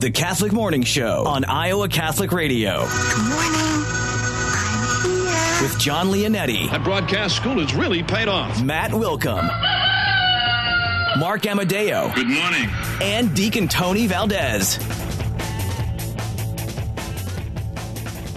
[0.00, 2.86] The Catholic Morning Show on Iowa Catholic Radio.
[2.86, 3.52] Good morning.
[4.96, 5.62] I'm here.
[5.62, 6.70] With Jon Leonetti.
[6.70, 8.62] That broadcast school has really paid off.
[8.62, 9.44] Matt Wilkham.
[11.18, 12.10] Mark Amadeo.
[12.14, 12.70] Good morning.
[13.02, 14.78] And Deacon Tony Valdez.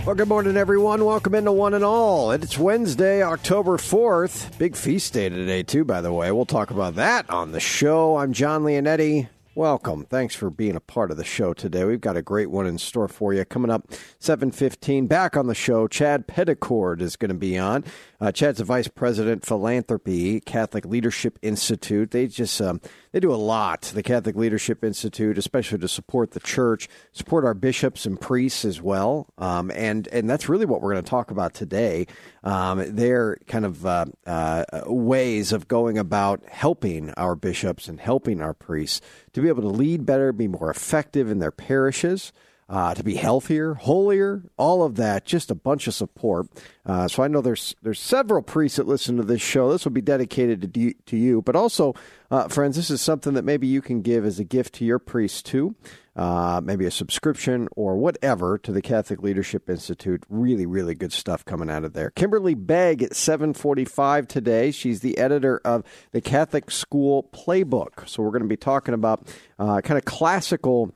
[0.06, 1.06] Well, good morning, everyone.
[1.06, 2.32] Welcome into one and all.
[2.34, 4.58] It's Wednesday, October 4th.
[4.58, 6.30] Big feast day today, too, by the way.
[6.34, 8.18] We'll talk about that on the show.
[8.18, 9.30] I'm Jon Leonetti.
[9.56, 10.06] Welcome.
[10.06, 11.84] Thanks for being a part of the show today.
[11.84, 13.46] We've got a great one in store for you.
[13.46, 13.88] Coming up
[14.20, 17.84] 7:15 back on the show, Chad Peddicord is going to be on.
[18.24, 22.12] Uh, Chad's the vice president philanthropy, Catholic Leadership Institute.
[22.12, 22.80] They just um,
[23.12, 23.82] they do a lot.
[23.82, 28.82] The Catholic Leadership Institute, especially to support the church, support our bishops and priests as
[28.82, 29.28] well.
[29.38, 32.08] Um, and and that's really what we're going to talk about today.
[32.46, 38.42] Um, their kind of uh, uh, ways of going about helping our bishops and helping
[38.42, 39.02] our priests
[39.34, 42.32] to be able to lead better, be more effective in their parishes
[42.74, 45.26] uh, to be healthier, holier, all of that.
[45.26, 46.48] Just a bunch of support.
[46.88, 49.72] Uh, so I know there's there's several priests that listen to this show.
[49.72, 51.94] This will be dedicated to to you, but also,
[52.32, 54.98] uh, friends, this is something that maybe you can give as a gift to your
[54.98, 55.76] priest too.
[56.16, 60.24] Uh, maybe a subscription or whatever to the Catholic Leadership Institute.
[60.28, 62.10] Really, really good stuff coming out of there.
[62.10, 64.72] Kimberly Begg at 745 today.
[64.72, 68.08] She's the editor of the Catholic School Playbook.
[68.10, 69.28] So we're going to be talking about
[69.60, 70.94] uh, kind of classical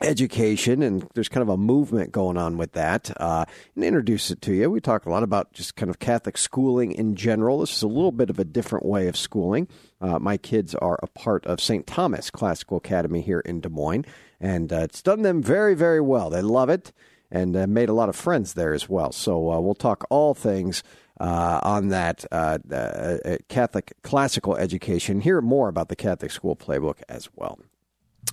[0.00, 3.10] education, and there's kind of a movement going on with that.
[3.20, 4.70] Uh, and introduce it to you.
[4.70, 7.60] We talk a lot about just kind of Catholic schooling in general.
[7.60, 9.68] This is a little bit of a different way of schooling.
[10.00, 11.86] Uh, my kids are a part of St.
[11.86, 14.04] Thomas Classical Academy here in Des Moines,
[14.40, 16.30] and uh, it's done them very, very well.
[16.30, 16.92] They love it
[17.30, 19.12] and uh, made a lot of friends there as well.
[19.12, 20.82] So uh, we'll talk all things.
[21.20, 25.20] Uh, on that uh, uh, Catholic classical education.
[25.20, 27.60] Hear more about the Catholic School Playbook as well.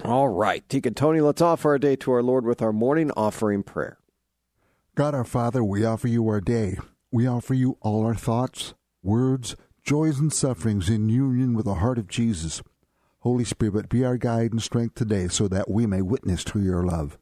[0.03, 3.61] All right, Deacon Tony, let's offer our day to our Lord with our morning offering
[3.61, 3.99] prayer.
[4.95, 6.77] God our Father, we offer you our day.
[7.11, 11.99] We offer you all our thoughts, words, joys, and sufferings in union with the heart
[11.99, 12.63] of Jesus.
[13.19, 16.83] Holy Spirit, be our guide and strength today so that we may witness to your
[16.83, 17.19] love.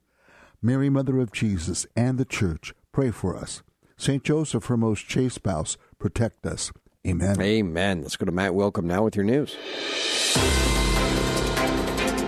[0.61, 3.61] Mary, Mother of Jesus, and the Church, pray for us.
[3.97, 4.23] St.
[4.23, 6.71] Joseph, her most chaste spouse, protect us.
[7.05, 7.41] Amen.
[7.41, 8.03] Amen.
[8.03, 9.57] Let's go to Matt Wilkham now with your news.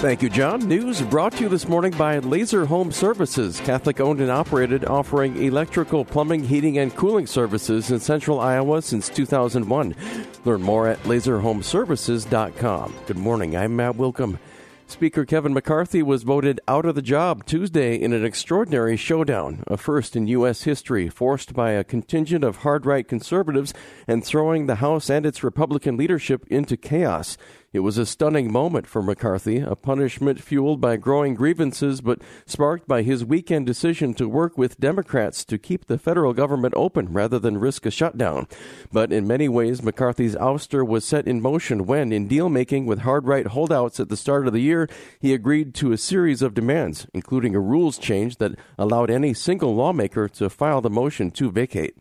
[0.02, 0.68] Thank you, John.
[0.68, 5.44] News brought to you this morning by Laser Home Services, Catholic owned and operated, offering
[5.44, 9.96] electrical, plumbing, heating, and cooling services in central Iowa since 2001.
[10.44, 12.96] Learn more at laserhomeservices.com.
[13.06, 13.56] Good morning.
[13.56, 14.40] I'm Matt Wilkham.
[14.88, 19.78] Speaker Kevin McCarthy was voted out of the job Tuesday in an extraordinary showdown, a
[19.78, 20.64] first in U.S.
[20.64, 23.74] history, forced by a contingent of hard right conservatives
[24.06, 27.38] and throwing the House and its Republican leadership into chaos.
[27.74, 32.86] It was a stunning moment for McCarthy, a punishment fueled by growing grievances, but sparked
[32.86, 37.40] by his weekend decision to work with Democrats to keep the federal government open rather
[37.40, 38.46] than risk a shutdown.
[38.92, 43.00] But in many ways, McCarthy's ouster was set in motion when, in deal making with
[43.00, 44.90] hard right holdouts at the start of the year,
[45.22, 49.74] he agreed to a series of demands, including a rules change that allowed any single
[49.74, 51.96] lawmaker to file the motion to vacate.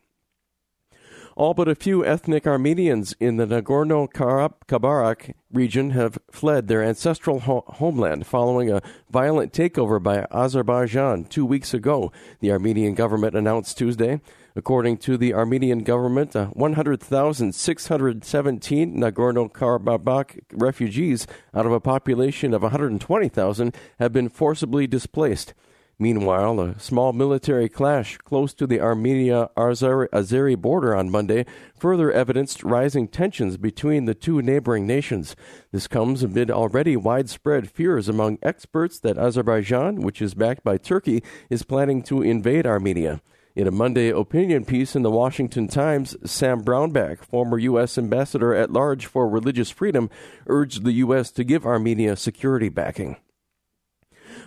[1.37, 7.39] All but a few ethnic Armenians in the Nagorno Karabakh region have fled their ancestral
[7.41, 12.11] ho- homeland following a violent takeover by Azerbaijan two weeks ago,
[12.41, 14.19] the Armenian government announced Tuesday.
[14.57, 22.61] According to the Armenian government, uh, 100,617 Nagorno Karabakh refugees out of a population of
[22.61, 25.53] 120,000 have been forcibly displaced.
[26.01, 31.45] Meanwhile, a small military clash close to the Armenia Azeri border on Monday
[31.77, 35.35] further evidenced rising tensions between the two neighboring nations.
[35.71, 41.21] This comes amid already widespread fears among experts that Azerbaijan, which is backed by Turkey,
[41.51, 43.21] is planning to invade Armenia.
[43.55, 47.99] In a Monday opinion piece in the Washington Times, Sam Brownback, former U.S.
[47.99, 50.09] ambassador at large for religious freedom,
[50.47, 51.29] urged the U.S.
[51.33, 53.17] to give Armenia security backing.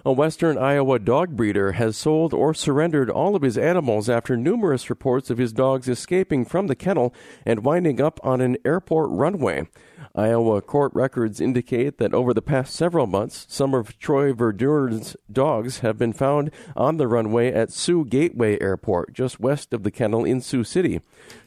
[0.06, 4.90] A western Iowa dog breeder has sold or surrendered all of his animals after numerous
[4.90, 7.14] reports of his dogs escaping from the kennel
[7.46, 9.66] and winding up on an airport runway.
[10.14, 15.78] Iowa court records indicate that over the past several months, some of Troy Verdurn's dogs
[15.78, 20.26] have been found on the runway at Sioux Gateway Airport, just west of the kennel
[20.26, 21.00] in Sioux City.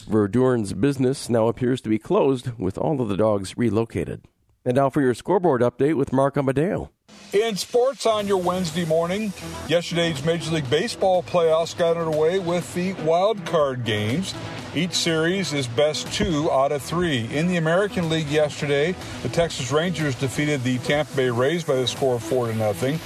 [0.10, 4.24] Verdurn's business now appears to be closed, with all of the dogs relocated.
[4.66, 6.90] And now for your scoreboard update with Mark Amadeo.
[7.34, 9.34] In sports on your Wednesday morning,
[9.68, 14.34] yesterday's Major League Baseball playoffs got underway with the wild card games.
[14.74, 17.26] Each series is best two out of three.
[17.36, 21.88] In the American League yesterday, the Texas Rangers defeated the Tampa Bay Rays by the
[21.88, 22.98] score of four to nothing.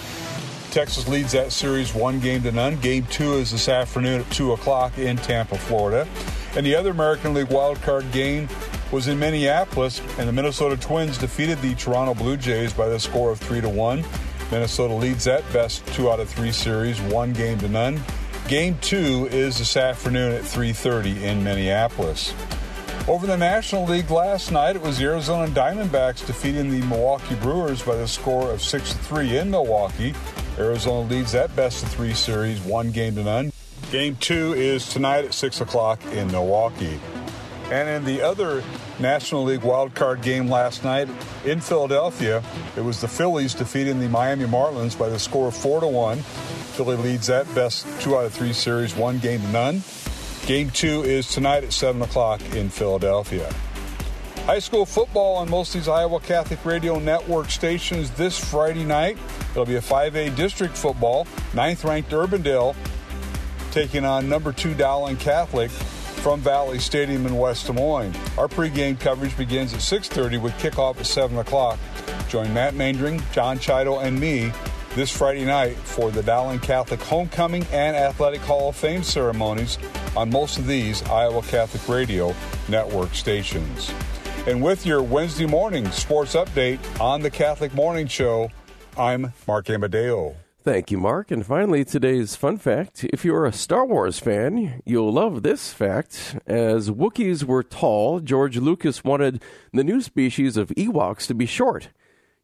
[0.72, 2.80] Texas leads that series one game to none.
[2.80, 6.08] Game two is this afternoon at 2 o'clock in Tampa, Florida.
[6.56, 8.48] And the other American League wildcard game
[8.92, 13.32] was in Minneapolis, and the Minnesota Twins defeated the Toronto Blue Jays by the score
[13.32, 14.04] of 3 to 1.
[14.52, 18.02] Minnesota leads that best two out of three series, one game to none.
[18.50, 22.34] Game two is this afternoon at 3:30 in Minneapolis.
[23.08, 27.82] Over the National League last night, it was the Arizona Diamondbacks defeating the Milwaukee Brewers
[27.82, 30.14] by the score of 6 3 in Milwaukee.
[30.60, 33.54] Arizona leads that best of three series, one game to none.
[33.90, 37.00] Game two is tonight at 6 o'clock in Milwaukee.
[37.72, 38.62] And in the other
[39.02, 41.10] National League wild card game last night
[41.44, 42.44] in Philadelphia,
[42.78, 46.18] it was the Phillies defeating the Miami Marlins by the score of 4 to 1.
[46.20, 49.84] Philly leads that best two out of three series, one game to none.
[50.46, 53.52] Game two is tonight at 7 o'clock in Philadelphia.
[54.46, 59.18] High school football on most of these Iowa Catholic Radio Network stations this Friday night.
[59.52, 61.28] It'll be a 5A district football.
[61.54, 62.76] Ninth ranked Urbandale
[63.72, 65.72] taking on number two Dowling Catholic
[66.22, 68.16] from Valley Stadium in West Des Moines.
[68.38, 71.80] Our pregame coverage begins at 6.30 with kickoff at 7 o'clock.
[72.30, 74.52] Join Matt Maindring, John Chido, and me
[74.96, 79.80] this Friday night for the Dowling Catholic Homecoming and Athletic Hall of Fame ceremonies
[80.16, 82.36] on most of these Iowa Catholic Radio
[82.70, 83.92] network stations.
[84.46, 88.52] And with your Wednesday morning sports update on the Catholic Morning Show,
[88.96, 90.36] I'm Mark Amadeo.
[90.64, 91.32] Thank you, Mark.
[91.32, 93.04] And finally, today's fun fact.
[93.06, 96.38] If you're a Star Wars fan, you'll love this fact.
[96.46, 99.42] As Wookiees were tall, George Lucas wanted
[99.74, 101.90] the new species of Ewoks to be short,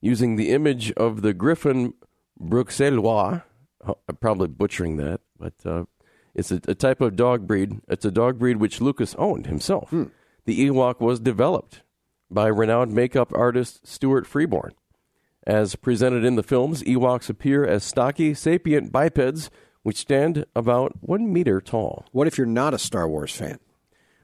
[0.02, 1.94] using the image of the griffin
[2.42, 3.44] bruxellois.
[3.88, 5.84] Oh, I'm probably butchering that, but uh,
[6.34, 7.81] it's a, a, type of dog breed.
[7.88, 9.92] It's a dog breed which Lucas owned himself.
[9.92, 10.06] Hmm.
[10.46, 11.84] The Ewok was developed
[12.31, 14.74] by renowned makeup artist Stuart Freeborn.
[15.48, 19.50] As presented in the films, Ewoks appear as stocky, sapient bipeds
[19.88, 22.04] which stand about one meter tall.
[22.12, 23.58] What if you're not a Star Wars fan?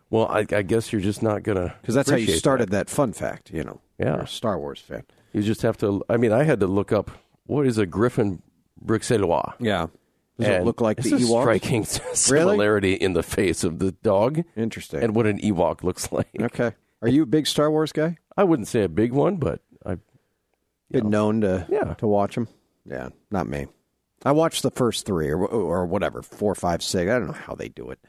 [0.10, 2.88] Well, I, I guess you're just not gonna because that's how you started that.
[2.88, 2.94] that.
[2.94, 3.50] fun fact.
[3.50, 5.04] You know, yeah, Star Wars fan.
[5.32, 6.04] You just have to.
[6.10, 7.12] I mean, I had to look up
[7.46, 8.42] what is a Griffin
[8.86, 9.54] Bruxellois.
[9.58, 9.88] Yeah,
[10.38, 11.44] does and it look like the Ewok?
[11.44, 13.02] striking similarity really?
[13.02, 14.44] in the face of the dog.
[14.58, 15.02] Interesting.
[15.02, 16.28] And what an Ewok looks like.
[16.38, 16.74] Okay.
[17.02, 18.18] Are you a big Star Wars guy?
[18.36, 19.62] I wouldn't say a big one, but
[20.94, 21.32] been know.
[21.32, 21.94] known to yeah.
[21.96, 22.48] to watch them.
[22.86, 23.68] Yeah, not me.
[24.26, 27.12] I watched the first three or or whatever four, five, six.
[27.12, 28.00] I don't know how they do it,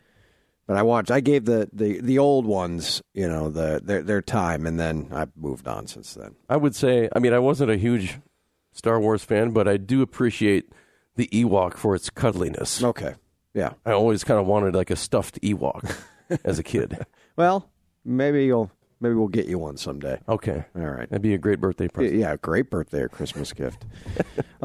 [0.66, 1.10] but I watched.
[1.10, 5.08] I gave the the, the old ones, you know, the their their time, and then
[5.12, 6.36] I've moved on since then.
[6.48, 7.08] I would say.
[7.14, 8.18] I mean, I wasn't a huge
[8.72, 10.70] Star Wars fan, but I do appreciate
[11.16, 12.82] the Ewok for its cuddliness.
[12.82, 13.14] Okay.
[13.54, 13.74] Yeah.
[13.86, 15.96] I always kind of wanted like a stuffed Ewok
[16.44, 17.06] as a kid.
[17.36, 17.70] Well,
[18.04, 18.70] maybe you'll
[19.00, 20.18] maybe we'll get you one someday.
[20.28, 20.64] Okay.
[20.76, 21.08] All right.
[21.08, 22.18] That'd be a great birthday present.
[22.18, 23.84] Yeah, great birthday or Christmas gift.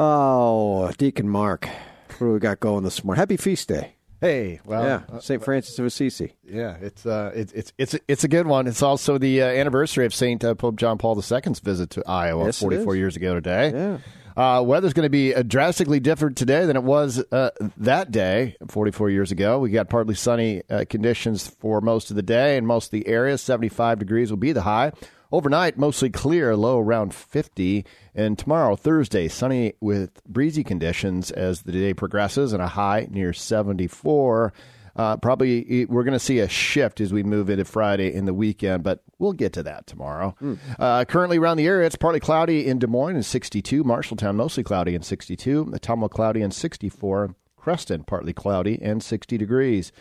[0.02, 3.20] Oh, Deacon Mark, what do we got going this morning?
[3.20, 3.96] Happy feast day.
[4.22, 5.42] Hey, well, yeah, uh, St.
[5.42, 6.34] Francis of Assisi.
[6.46, 8.68] Yeah, it's uh, it's it's it's it's a good one.
[8.68, 12.46] It's also the uh, anniversary of Saint uh, Pope John Paul II's visit to Iowa
[12.46, 13.72] yes, 44 years ago today.
[13.72, 13.98] Yeah.
[14.36, 18.56] Uh, weather's going to be uh, drastically different today than it was uh, that day
[18.68, 19.60] 44 years ago.
[19.60, 23.08] We got partly sunny uh, conditions for most of the day and most of the
[23.08, 23.38] area.
[23.38, 24.94] 75 degrees will be the high.
[25.32, 27.86] Overnight, mostly clear, low around 50.
[28.16, 33.32] And tomorrow, Thursday, sunny with breezy conditions as the day progresses and a high near
[33.32, 34.54] 74.
[34.96, 38.34] Uh, probably we're going to see a shift as we move into Friday in the
[38.34, 40.36] weekend, but we'll get to that tomorrow.
[40.42, 40.58] Mm.
[40.78, 43.84] Uh, currently around the area, it's partly cloudy in Des Moines and 62.
[43.84, 45.66] Marshalltown, mostly cloudy and 62.
[45.66, 47.36] Ottumwa, cloudy and 64.
[47.56, 49.92] Creston, partly cloudy and 60 degrees.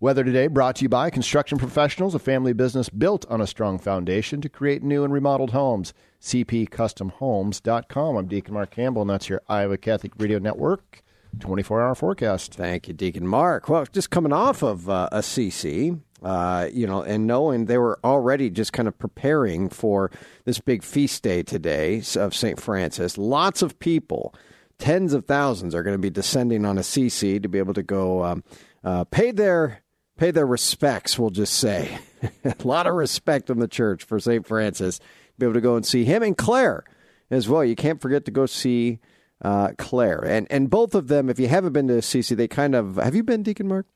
[0.00, 3.78] Weather today brought to you by Construction Professionals, a family business built on a strong
[3.78, 5.94] foundation to create new and remodeled homes.
[6.20, 8.16] CPCustomHomes.com.
[8.16, 11.02] I'm Deacon Mark Campbell, and that's your Iowa Catholic Radio Network.
[11.38, 12.54] 24 hour forecast.
[12.54, 13.68] Thank you, Deacon Mark.
[13.68, 18.50] Well, just coming off of uh, Assisi, uh, you know, and knowing they were already
[18.50, 20.10] just kind of preparing for
[20.44, 22.60] this big feast day today of St.
[22.60, 24.34] Francis, lots of people,
[24.78, 28.24] tens of thousands, are going to be descending on Assisi to be able to go
[28.24, 28.44] um,
[28.82, 29.83] uh, pay their
[30.16, 31.18] pay their respects.
[31.18, 31.98] We'll just say
[32.44, 34.46] a lot of respect in the church for St.
[34.46, 35.00] Francis.
[35.38, 36.84] Be able to go and see him and Clare
[37.30, 37.64] as well.
[37.64, 39.00] You can't forget to go see
[39.42, 40.24] uh, Clare.
[40.24, 43.14] And and both of them, if you haven't been to Assisi, they kind of have
[43.14, 43.86] you been Deacon Mark?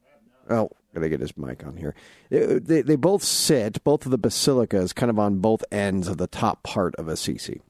[0.50, 1.94] Oh, gotta get his mic on here.
[2.30, 6.16] They, they, they both sit, both of the basilicas, kind of on both ends of
[6.16, 7.60] the top part of Assisi.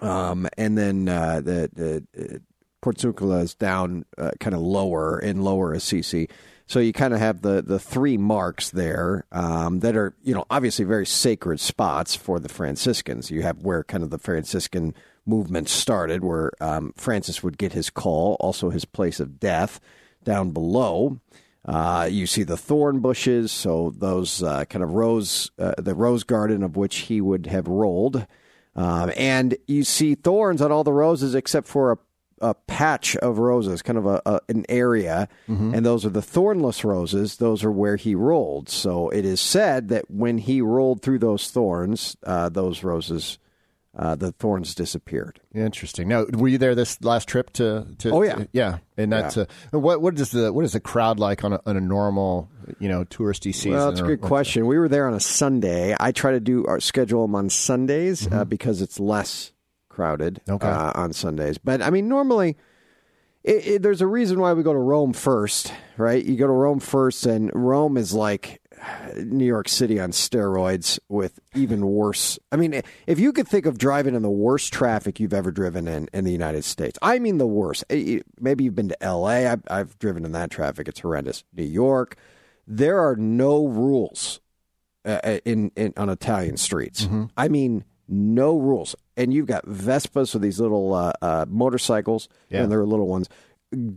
[0.00, 2.42] Um, and then uh, the, the
[2.84, 6.28] uh, is down uh, kind of lower in lower Assisi.
[6.66, 10.44] So you kind of have the the three marks there um, that are you know
[10.50, 13.30] obviously very sacred spots for the Franciscans.
[13.30, 14.94] You have where kind of the Franciscan
[15.26, 19.80] movement started, where um, Francis would get his call, also his place of death
[20.24, 21.20] down below.
[21.64, 26.24] Uh, you see the thorn bushes, so those uh, kind of rose, uh, the rose
[26.24, 28.26] garden of which he would have rolled.
[28.74, 31.98] Um, and you see thorns on all the roses except for a,
[32.42, 36.84] a patch of roses, kind of a, a an area, and those are the thornless
[36.84, 37.36] roses.
[37.38, 38.68] Those are where he rolled.
[38.68, 43.38] So it is said that when he rolled through those thorns, uh, those roses,
[43.96, 45.38] uh, the thorns disappeared.
[45.54, 46.08] Interesting.
[46.08, 47.86] Now, were you there this last trip to?
[47.98, 48.34] to Oh, yeah.
[48.36, 48.78] to- yeah.
[48.96, 51.76] And that's uh, what what is the what is the crowd like on a, on
[51.76, 53.72] a normal you know touristy season?
[53.72, 54.66] Well, it's a good question.
[54.66, 55.94] We were there on a Sunday.
[55.98, 59.52] I try to do our schedule them on Sundays uh, because it's less
[59.92, 60.66] crowded Okay.
[60.66, 61.58] uh, on Sundays.
[61.58, 62.56] But I mean, normally.
[63.44, 66.24] It, it, there's a reason why we go to Rome first, right?
[66.24, 68.60] You go to Rome first, and Rome is like
[69.16, 72.38] New York City on steroids with even worse.
[72.52, 75.88] I mean, if you could think of driving in the worst traffic you've ever driven
[75.88, 77.82] in in the United States, I mean the worst.
[77.90, 79.48] Maybe you've been to L.A.
[79.48, 81.42] I've, I've driven in that traffic; it's horrendous.
[81.52, 82.14] New York,
[82.68, 84.40] there are no rules
[85.04, 87.08] uh, in, in on Italian streets.
[87.36, 88.94] I mean, no rules.
[89.16, 92.62] And you've got Vespas, so these little uh, uh, motorcycles, Yeah.
[92.62, 93.28] and they're little ones,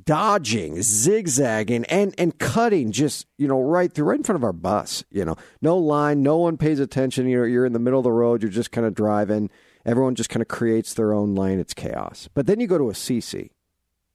[0.04, 4.54] dodging, zigzagging, and and cutting just you know right through, right in front of our
[4.54, 5.04] bus.
[5.12, 7.28] You know, no line, no one pays attention.
[7.28, 9.50] You know, you're in the middle of the road, you're just kind of driving.
[9.86, 11.60] Everyone just kind of creates their own lane.
[11.60, 12.28] It's chaos.
[12.34, 13.52] But then you go to Assisi,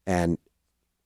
[0.07, 0.37] and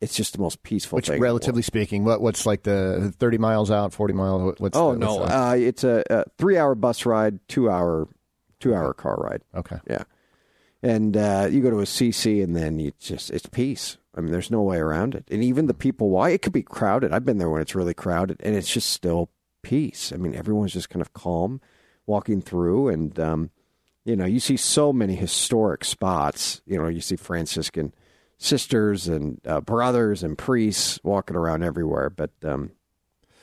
[0.00, 3.92] it's just the most peaceful Which, relatively speaking, what what's like the thirty miles out,
[3.92, 4.54] forty miles?
[4.58, 7.46] What's Oh the, no, what's the- uh, it's a, a three-hour bus ride,
[8.60, 9.42] two-hour, two-hour car ride.
[9.54, 9.78] okay.
[9.88, 10.04] Yeah,
[10.82, 13.96] and uh, you go to Assisi, and then you just it's peace.
[14.16, 15.24] I mean, there's no way around it.
[15.30, 17.12] And even the people, why it could be crowded.
[17.12, 19.28] I've been there when it's really crowded, and it's just still
[19.62, 20.12] peace.
[20.12, 21.60] I mean, everyone's just kind of calm,
[22.06, 23.50] walking through, and um,
[24.04, 26.60] you know, you see so many historic spots.
[26.66, 27.92] You know, you see Franciscan
[28.36, 32.10] sisters and uh, brothers and priests walking around everywhere.
[32.10, 32.72] But um,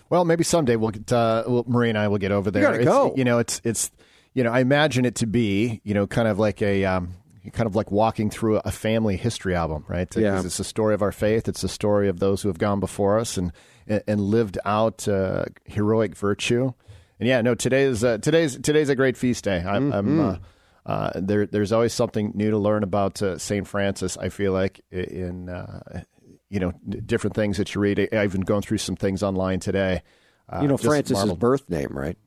[0.09, 2.61] Well, maybe someday we'll get uh, well, Marie and I will get over there.
[2.63, 3.13] gotta It's- go.
[3.17, 3.89] You know, it's it's
[4.33, 7.13] you know, I imagine it to be you know kind of like a um,
[7.53, 10.13] kind of like walking through a family history album, right?
[10.15, 10.41] Yeah.
[10.43, 11.47] It's the story of our faith.
[11.47, 13.51] It's the story of those who have gone before us and
[13.87, 16.71] and, lived out uh, heroic virtue.
[17.19, 19.63] And yeah, no, today's uh, today's today's a great feast day.
[19.65, 19.91] I'm.
[19.91, 20.37] I'm uh,
[20.83, 24.17] uh, there, there's always something new to learn about uh, Saint Francis.
[24.17, 26.01] I feel like in uh,
[26.49, 26.71] you know
[27.05, 27.99] different things that you read.
[27.99, 30.01] I- I've been going through some things online today.
[30.49, 31.39] Uh, you know, Francis's marveled.
[31.39, 32.17] birth name, right?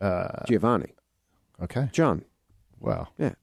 [0.00, 0.92] Uh, Giovanni,
[1.62, 2.24] okay, John.
[2.80, 3.34] wow, Yeah.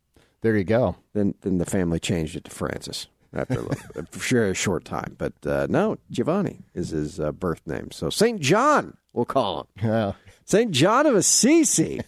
[0.42, 0.96] there you go.
[1.14, 5.16] Then then the family changed it to Francis after a, little, a short time.
[5.18, 7.92] But uh, no, Giovanni is his uh, birth name.
[7.92, 10.12] So Saint John, we'll call him Yeah.
[10.46, 12.02] Saint John of Assisi.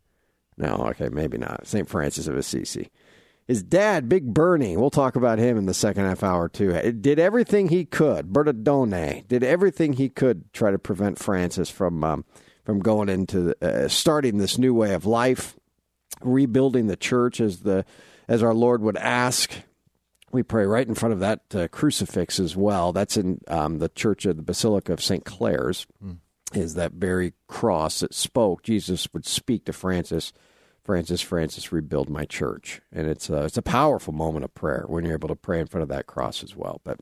[0.56, 2.90] no, okay, maybe not Saint Francis of Assisi.
[3.46, 6.70] His dad, Big Bernie, we'll talk about him in the second half hour too.
[6.70, 8.26] It did everything he could.
[8.28, 12.24] Bernardone did everything he could to try to prevent Francis from um,
[12.68, 15.56] from going into uh, starting this new way of life,
[16.20, 17.82] rebuilding the church as the
[18.28, 19.50] as our Lord would ask.
[20.32, 22.92] We pray right in front of that uh, crucifix as well.
[22.92, 25.24] That's in um, the church of the Basilica of St.
[25.24, 25.86] Clare's.
[26.52, 28.64] Is that very cross that spoke?
[28.64, 30.34] Jesus would speak to Francis.
[30.84, 35.06] Francis, Francis, rebuild my church, and it's a, it's a powerful moment of prayer when
[35.06, 36.82] you're able to pray in front of that cross as well.
[36.84, 36.98] But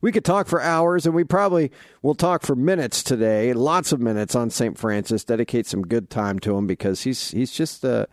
[0.00, 1.70] we could talk for hours, and we probably
[2.02, 3.52] will talk for minutes today.
[3.52, 4.76] Lots of minutes on St.
[4.78, 5.24] Francis.
[5.24, 8.06] Dedicate some good time to him because he's he's just uh,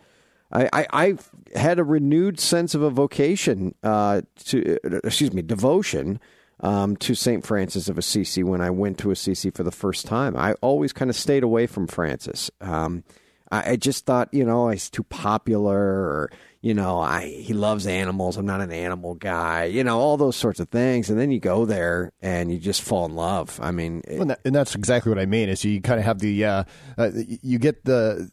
[0.51, 1.13] I, I I
[1.57, 6.19] had a renewed sense of a vocation uh, to uh, excuse me devotion
[6.61, 7.45] um, to St.
[7.45, 10.35] Francis of Assisi when I went to Assisi for the first time.
[10.37, 12.51] I always kind of stayed away from Francis.
[12.61, 13.03] Um,
[13.51, 16.31] I, I just thought, you know, he's too popular, or
[16.61, 18.37] you know, I he loves animals.
[18.37, 19.65] I'm not an animal guy.
[19.65, 21.09] You know, all those sorts of things.
[21.09, 23.59] And then you go there and you just fall in love.
[23.61, 25.49] I mean, it- And, that, and that's exactly what I mean.
[25.49, 26.63] Is you kind of have the uh,
[26.97, 28.29] uh, you get the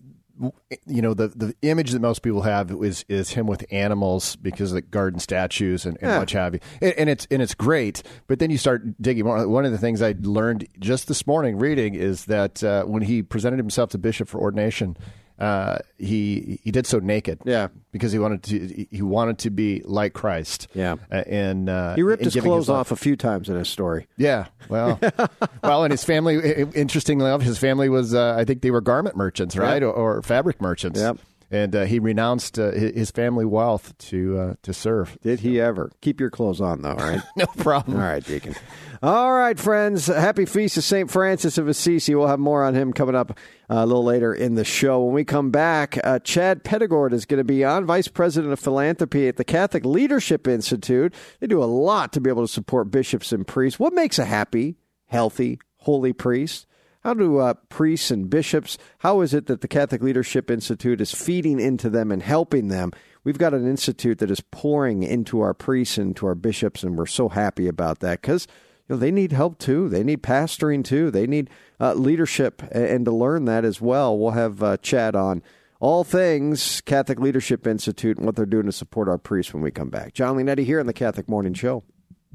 [0.87, 4.71] you know the the image that most people have is is him with animals because
[4.71, 6.19] of the garden statues and, and Yeah.
[6.19, 8.03] much have you, and, and it's and it's great.
[8.27, 9.49] But then you start digging more.
[9.49, 13.23] One of the things I learned just this morning reading is that uh, when he
[13.23, 14.97] presented himself to bishop for ordination.
[15.39, 17.69] Uh, he he did so naked, Yeah.
[17.93, 20.97] because he wanted to he wanted to be like Christ, Yeah.
[21.13, 22.79] Uh, and uh, he ripped his clothes life.
[22.79, 24.09] off a few times in his story.
[24.17, 24.99] Yeah, well,
[25.63, 26.39] well, and his family.
[26.75, 28.15] Interestingly enough, his family was.
[28.15, 30.99] Uh, I think they were garment merchants, right, or, or fabric merchants.
[30.99, 31.19] Yep.
[31.51, 35.17] And uh, he renounced uh, his family wealth to uh, to serve.
[35.23, 35.91] Did he ever?
[36.03, 37.23] Keep your clothes on, though, right?
[37.37, 37.97] no problem.
[37.97, 38.55] All right, Deacon.
[39.03, 40.09] All right, friends.
[40.09, 41.11] Happy Feast of St.
[41.11, 42.15] Francis of Assisi.
[42.15, 43.35] We'll have more on him coming up uh,
[43.77, 45.05] a little later in the show.
[45.05, 48.61] When we come back, uh, Chad Peddicord is going to be on, Vice President of
[48.61, 51.15] Philanthropy at the Catholic Leadership Institute.
[51.41, 53.79] They do a lot to be able to support bishops and priests.
[53.79, 54.77] What makes a happy,
[55.07, 56.67] healthy, holy priest?
[57.09, 61.11] How do uh, priests and bishops, how is it that the Catholic Leadership Institute is
[61.11, 62.93] feeding into them and helping them?
[63.25, 66.99] We've got an institute that is pouring into our priests and to our bishops, and
[66.99, 68.47] we're so happy about that because
[68.91, 69.89] you know, they need help too.
[69.89, 71.11] They need pastoring too.
[71.11, 71.49] They need
[71.81, 74.19] uh, leadership, and to learn that as well.
[74.19, 75.43] We'll have uh, Chad on
[75.81, 79.71] all things Catholic Leadership Institute and what they're doing to support our priests when we
[79.71, 80.13] come back.
[80.13, 81.85] Jon Leonetti here on the Catholic Morning Show.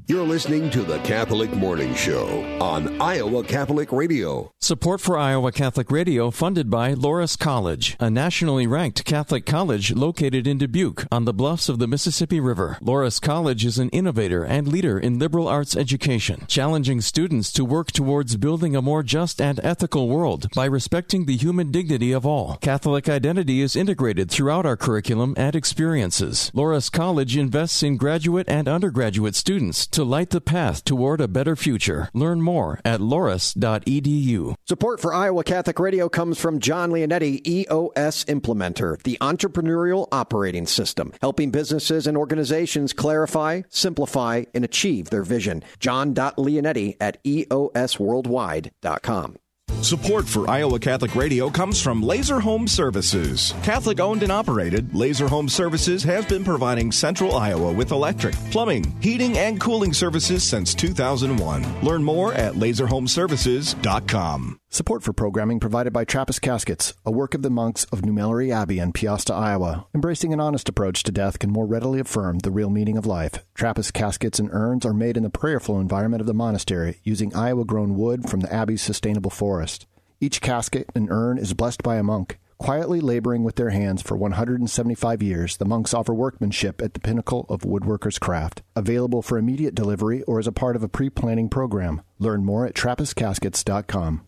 [0.06, 2.26] You're listening to the Catholic Morning Show
[2.60, 4.52] on Iowa Catholic Radio.
[4.60, 10.46] Support for Iowa Catholic Radio funded by Loras College, a nationally ranked Catholic college located
[10.46, 12.76] in Dubuque on the bluffs of the Mississippi River.
[12.82, 17.90] Loras College is an innovator and leader in liberal arts education, challenging students to work
[17.90, 22.58] towards building a more just and ethical world by respecting the human dignity of all.
[22.60, 26.50] Catholic identity is integrated throughout our curriculum and experiences.
[26.54, 31.54] Loras College invests in graduate and undergraduate students to light the path toward a better
[31.54, 32.08] future.
[32.12, 34.56] Learn more at loras.edu.
[34.66, 41.12] Support for Iowa Catholic Radio comes from Jon Leonetti, EOS Implementer, the entrepreneurial operating system,
[41.20, 45.62] helping businesses and organizations clarify, simplify, and achieve their vision.
[45.78, 49.36] John.Leonetti at EOSWorldwide.com.
[49.84, 53.52] Support for Iowa Catholic Radio comes from Laser Home Services.
[53.62, 58.96] Catholic owned and operated, Laser Home Services has been providing Central Iowa with electric, plumbing,
[59.02, 61.82] heating, and cooling services since 2001.
[61.82, 64.58] Learn more at laserhomeservices.com.
[64.74, 68.50] Support for programming provided by Trappist Caskets, a work of the monks of New Melleray
[68.50, 69.86] Abbey in Peosta, Iowa.
[69.94, 73.38] Embracing an honest approach to death can more readily affirm the real meaning of life.
[73.54, 77.64] Trappist caskets and urns are made in the prayerful environment of the monastery using Iowa
[77.64, 79.86] grown wood from the Abbey's sustainable forest.
[80.20, 82.40] Each casket and urn is blessed by a monk.
[82.58, 87.46] Quietly laboring with their hands for 175 years, the monks offer workmanship at the pinnacle
[87.48, 88.62] of woodworker's craft.
[88.74, 92.02] Available for immediate delivery or as a part of a pre planning program.
[92.18, 94.26] Learn more at TrappistCaskets.com.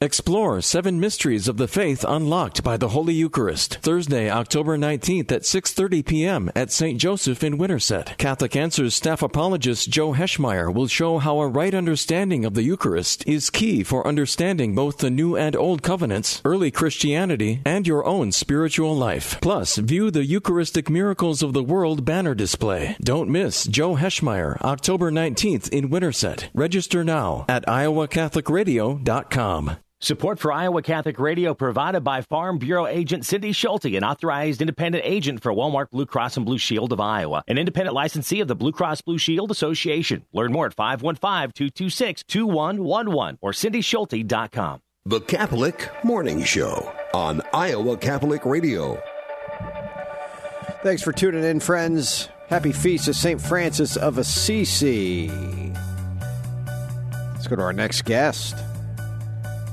[0.00, 3.78] Explore seven mysteries of the faith unlocked by the Holy Eucharist.
[3.82, 6.52] Thursday, October 19th at 6:30 p.m.
[6.54, 7.00] at St.
[7.00, 8.16] Joseph in Winterset.
[8.16, 13.26] Catholic Answers staff apologist Joe Heschmeyer will show how a right understanding of the Eucharist
[13.26, 18.30] is key for understanding both the New and Old Covenants, early Christianity, and your own
[18.30, 19.40] spiritual life.
[19.42, 22.96] Plus, view the Eucharistic Miracles of the World banner display.
[23.00, 26.50] Don't miss Joe Heschmeyer, October 19th in Winterset.
[26.54, 29.76] Register now at iowacatholicradio.com.
[30.00, 35.02] Support for Iowa Catholic Radio provided by Farm Bureau agent Cindy Schulte, an authorized independent
[35.04, 38.54] agent for Wellmark Blue Cross and Blue Shield of Iowa, an independent licensee of the
[38.54, 40.24] Blue Cross Blue Shield Association.
[40.32, 44.82] Learn more at 515-226-2111 or cindyschulte.com.
[45.04, 49.02] The Catholic Morning Show on Iowa Catholic Radio.
[50.84, 52.28] Thanks for tuning in, friends.
[52.46, 53.40] Happy Feast of St.
[53.40, 55.28] Francis of Assisi.
[57.34, 58.54] Let's go to our next guest.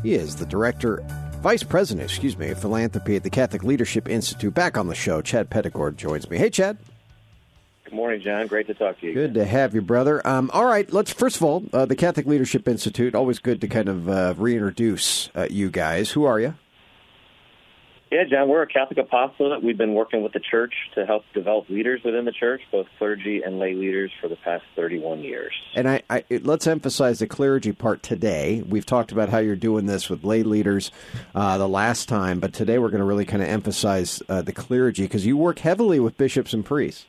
[0.05, 1.03] He is the director,
[1.41, 4.53] vice president, excuse me, of philanthropy at the Catholic Leadership Institute.
[4.53, 6.37] Back on the show, Chad Peddicord joins me.
[6.37, 6.77] Hey, Chad.
[7.85, 8.45] Good morning, John.
[8.45, 9.15] Great to talk to you.
[9.15, 10.21] Good to have you, brother.
[10.27, 13.15] Um, all right, let's first of all, uh, the Catholic Leadership Institute.
[13.15, 16.11] Always good to kind of uh, reintroduce uh, you guys.
[16.11, 16.53] Who are you?
[18.11, 19.63] Yeah, John, we're a Catholic apostolate.
[19.63, 23.41] We've been working with the church to help develop leaders within the church, both clergy
[23.43, 25.51] and lay leaders, for the past 31 years.
[25.73, 28.61] And I, I let's emphasize the clergy part today.
[28.61, 30.91] We've talked about how you're doing this with lay leaders
[31.33, 34.53] uh, the last time, but today we're going to really kind of emphasize uh, the
[34.53, 37.07] clergy because you work heavily with bishops and priests.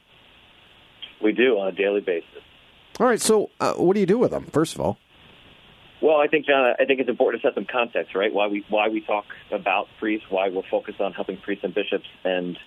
[1.22, 2.42] We do on a daily basis.
[2.98, 4.98] All right, so uh, what do you do with them, first of all?
[6.00, 8.32] Well, I think John, I think it's important to set some context, right?
[8.32, 12.06] Why we why we talk about priests, why we're focused on helping priests and bishops,
[12.24, 12.58] and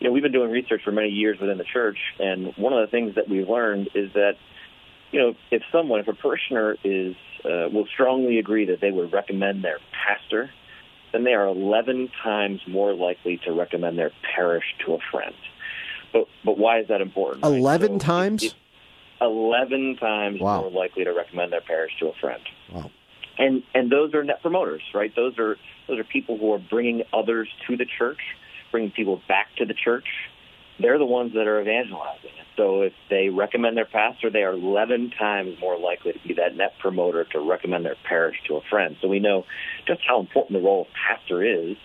[0.00, 2.80] you know we've been doing research for many years within the church, and one of
[2.80, 4.32] the things that we've learned is that
[5.12, 7.14] you know if someone, if a parishioner is
[7.44, 10.50] uh, will strongly agree that they would recommend their pastor,
[11.12, 15.34] then they are 11 times more likely to recommend their parish to a friend.
[16.12, 17.44] But but why is that important?
[17.44, 17.52] right?
[17.52, 18.42] 11 So times?
[18.42, 18.54] it-
[19.22, 20.62] 11 times Wow.
[20.62, 22.42] more likely to recommend their parish to a friend.
[22.72, 22.90] Wow.
[23.38, 25.14] And and those are net promoters, right?
[25.16, 25.56] Those are
[25.88, 28.20] those are people who are bringing others to the church,
[28.70, 30.06] bringing people back to the church.
[30.78, 32.30] They're the ones that are evangelizing.
[32.56, 36.56] So if they recommend their pastor, they are 11 times more likely to be that
[36.56, 38.96] net promoter to recommend their parish to a friend.
[39.00, 39.44] So we know
[39.86, 41.76] just how important the role of pastor is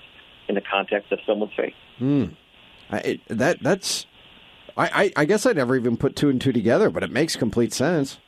[0.50, 1.74] in the context of someone's faith.
[1.98, 2.26] Hmm.
[2.90, 4.06] I, it, that that's.
[4.78, 7.36] I, I I guess I never even put two and two together, but it makes
[7.36, 8.20] complete sense.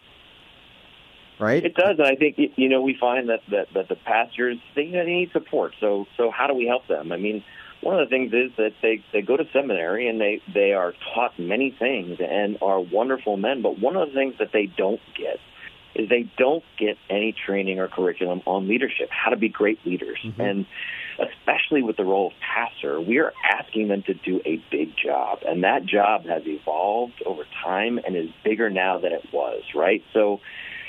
[1.40, 1.64] Right?
[1.64, 4.90] It does, and I think you know we find that that, that the pastors they,
[4.90, 5.74] they need support.
[5.80, 7.12] So so how do we help them?
[7.14, 7.44] I mean,
[7.82, 10.94] one of the things is that they they go to seminary and they they are
[11.14, 13.62] taught many things and are wonderful men.
[13.62, 15.40] But one of the things that they don't get
[15.96, 20.20] is they don't get any training or curriculum on leadership, how to be great leaders,
[20.24, 20.42] Mm-hmm.
[20.42, 20.66] and
[21.20, 25.40] especially with the role of pastor, we are asking them to do a big job,
[25.48, 29.62] and that job has evolved over time and is bigger now than it was.
[29.76, 30.40] Right, so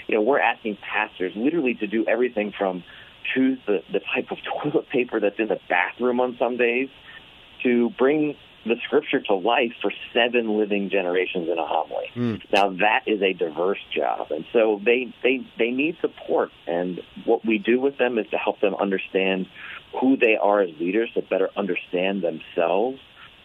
[0.06, 2.82] you know, we're asking pastors literally to do everything from
[3.34, 6.88] choose the, the type of toilet paper that's in the bathroom on some days
[7.62, 12.10] to bring the scripture to life for seven living generations in a homily.
[12.12, 12.34] Hmm.
[12.52, 16.50] Now that is a diverse job, and so they they they need support.
[16.66, 19.46] And what we do with them is to help them understand
[19.98, 23.00] who they are as leaders, to better understand themselves,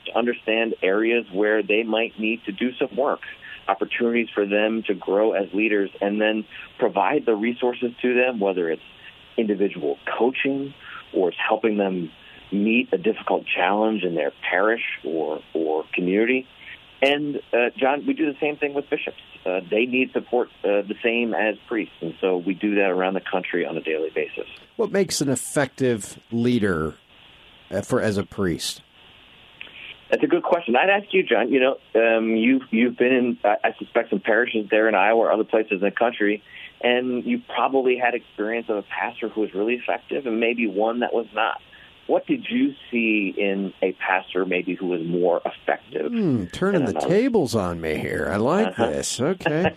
[0.06, 3.22] to understand areas where they might need to do some work,
[3.68, 6.46] opportunities for them to grow as leaders, and then
[6.78, 8.82] provide the resources to them, whether it's
[9.38, 10.74] individual coaching
[11.14, 12.12] or it's helping them
[12.52, 16.48] meet a difficult challenge in their parish or or community.
[17.02, 19.18] And uh, John, we do the same thing with bishops.
[19.46, 23.14] Uh, they need support uh, the same as priests, and so we do that around
[23.14, 24.48] the country on a daily basis.
[24.76, 26.96] What makes an effective leader
[27.70, 28.82] uh, for as a priest?
[30.10, 30.76] That's a good question.
[30.76, 31.52] I'd ask you, John.
[31.52, 35.20] You know, um, you've you've been in, I I suspect, some parishes there in Iowa
[35.20, 36.44] or other places in the country,
[36.82, 41.00] and you probably had experience of a pastor who was really effective, and maybe one
[41.00, 41.60] that was not.
[42.08, 46.12] What did you see in a pastor maybe who was more effective?
[46.12, 48.30] Hmm, turning the tables on me here.
[48.32, 48.86] I like Uh-huh.
[48.88, 49.20] this.
[49.20, 49.72] Okay.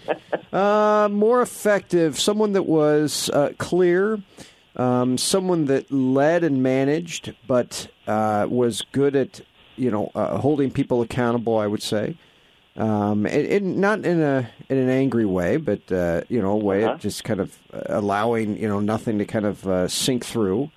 [0.52, 4.20] uh, more effective, someone that was uh, clear,
[4.76, 9.40] um, someone that led and managed, but uh, was good at,
[9.76, 12.16] you know, uh, holding people accountable, I would say.
[12.76, 16.92] Um, not in a in an angry way, but uh, you know, a way Uh-huh.
[16.94, 20.70] of just kind of allowing you know nothing to kind of uh, sink through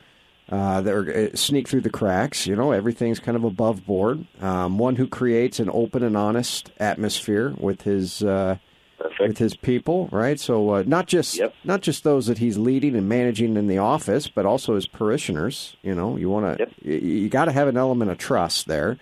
[0.52, 2.46] uh, that are, uh, sneak through the cracks.
[2.46, 4.26] You know, everything's kind of above board.
[4.42, 8.58] Um, one who creates an open and honest atmosphere with his uh,
[9.20, 10.40] with his people, right?
[10.40, 14.28] So uh, not just not just those that he's leading and managing in the office,
[14.28, 15.76] but also his parishioners.
[15.84, 18.98] You know, you want to you, you got to have an element of trust there.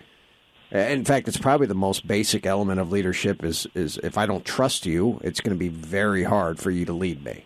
[0.70, 3.42] In fact, it's probably the most basic element of leadership.
[3.44, 6.84] Is is if I don't trust you, it's going to be very hard for you
[6.84, 7.44] to lead me.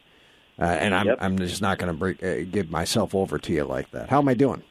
[0.58, 3.90] Uh, and I'm I'm just not going to uh, give myself over to you like
[3.90, 4.08] that.
[4.08, 4.62] How am I doing?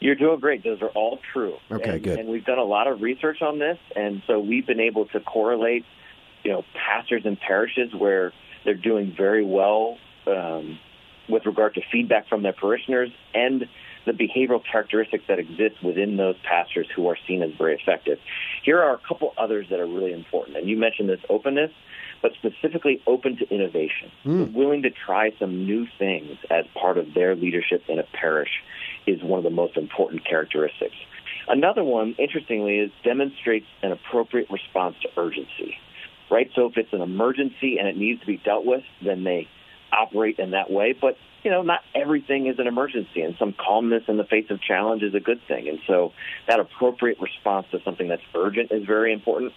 [0.00, 0.62] You're doing great.
[0.62, 1.56] Those are all true.
[1.70, 2.18] Okay, and, good.
[2.20, 5.20] And we've done a lot of research on this, and so we've been able to
[5.20, 5.84] correlate,
[6.44, 8.32] you know, pastors and parishes where
[8.64, 10.78] they're doing very well um,
[11.28, 13.64] with regard to feedback from their parishioners and
[14.06, 18.18] the behavioral characteristics that exist within those pastors who are seen as very effective.
[18.62, 21.72] Here are a couple others that are really important, and you mentioned this openness,
[22.22, 24.52] but specifically open to innovation, hmm.
[24.52, 28.50] willing to try some new things as part of their leadership in a parish
[29.06, 30.96] is one of the most important characteristics.
[31.48, 35.76] Another one, interestingly, is demonstrates an appropriate response to urgency.
[36.30, 36.50] Right?
[36.54, 39.48] So if it's an emergency and it needs to be dealt with, then they
[39.90, 40.94] operate in that way.
[40.98, 44.60] But you know, not everything is an emergency, and some calmness in the face of
[44.60, 45.68] challenge is a good thing.
[45.68, 46.12] And so
[46.48, 49.52] that appropriate response to something that's urgent is very important.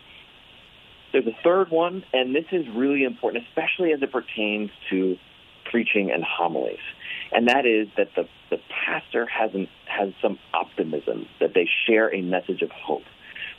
[1.12, 5.18] There's a third one, and this is really important, especially as it pertains to
[5.70, 6.80] preaching and homilies,
[7.32, 12.14] and that is that the, the pastor has, an, has some optimism, that they share
[12.14, 13.04] a message of hope.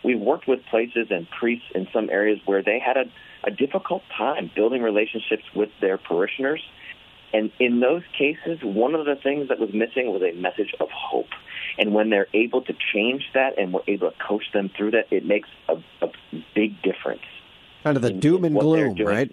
[0.05, 3.05] We've worked with places and priests in some areas where they had a,
[3.45, 6.63] a difficult time building relationships with their parishioners.
[7.33, 10.89] And in those cases, one of the things that was missing was a message of
[10.91, 11.31] hope.
[11.79, 15.07] And when they're able to change that and we're able to coach them through that,
[15.11, 16.09] it makes a, a
[16.55, 17.23] big difference.
[17.83, 19.31] Kind of the doom and gloom, right?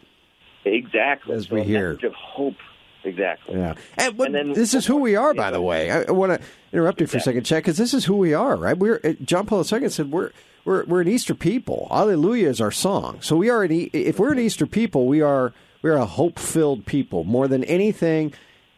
[0.65, 1.35] Exactly.
[1.35, 1.91] As So we hear.
[2.03, 2.55] of hope.
[3.03, 3.55] Exactly.
[3.55, 3.75] Yeah.
[3.97, 5.89] And, what, then- this is who we are, by the way.
[5.89, 8.33] I, I want to interrupt you for a second, Chad, because this is who we
[8.33, 8.77] are, right?
[8.77, 10.31] We're uh, John Paul II said we're
[10.65, 11.87] we're we're an Easter people.
[11.91, 13.19] Alleluia is our song.
[13.21, 16.05] So we are an e- if we're an Easter people, we are we are a
[16.05, 18.33] hope filled people more than anything.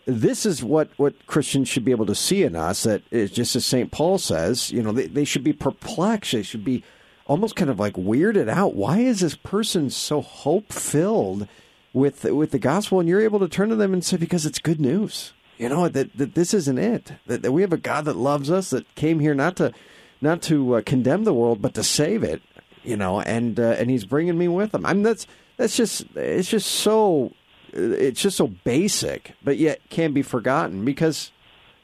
[0.05, 2.83] This is what, what Christians should be able to see in us.
[2.83, 6.31] That is just as Saint Paul says, you know, they, they should be perplexed.
[6.31, 6.83] They should be
[7.25, 8.75] almost kind of like weirded out.
[8.75, 11.47] Why is this person so hope filled?
[11.93, 14.59] with with the gospel, and you're able to turn to them and say, because it's
[14.59, 15.33] good news.
[15.57, 17.13] You know that, that this isn't it.
[17.27, 19.73] That, that we have a God that loves us, that came here not to
[20.21, 22.41] not to uh, condemn the world, but to save it.
[22.83, 24.85] You know, and uh, and He's bringing me with Him.
[24.85, 27.33] I mean, that's that's just it's just so
[27.73, 31.31] it's just so basic, but yet can be forgotten because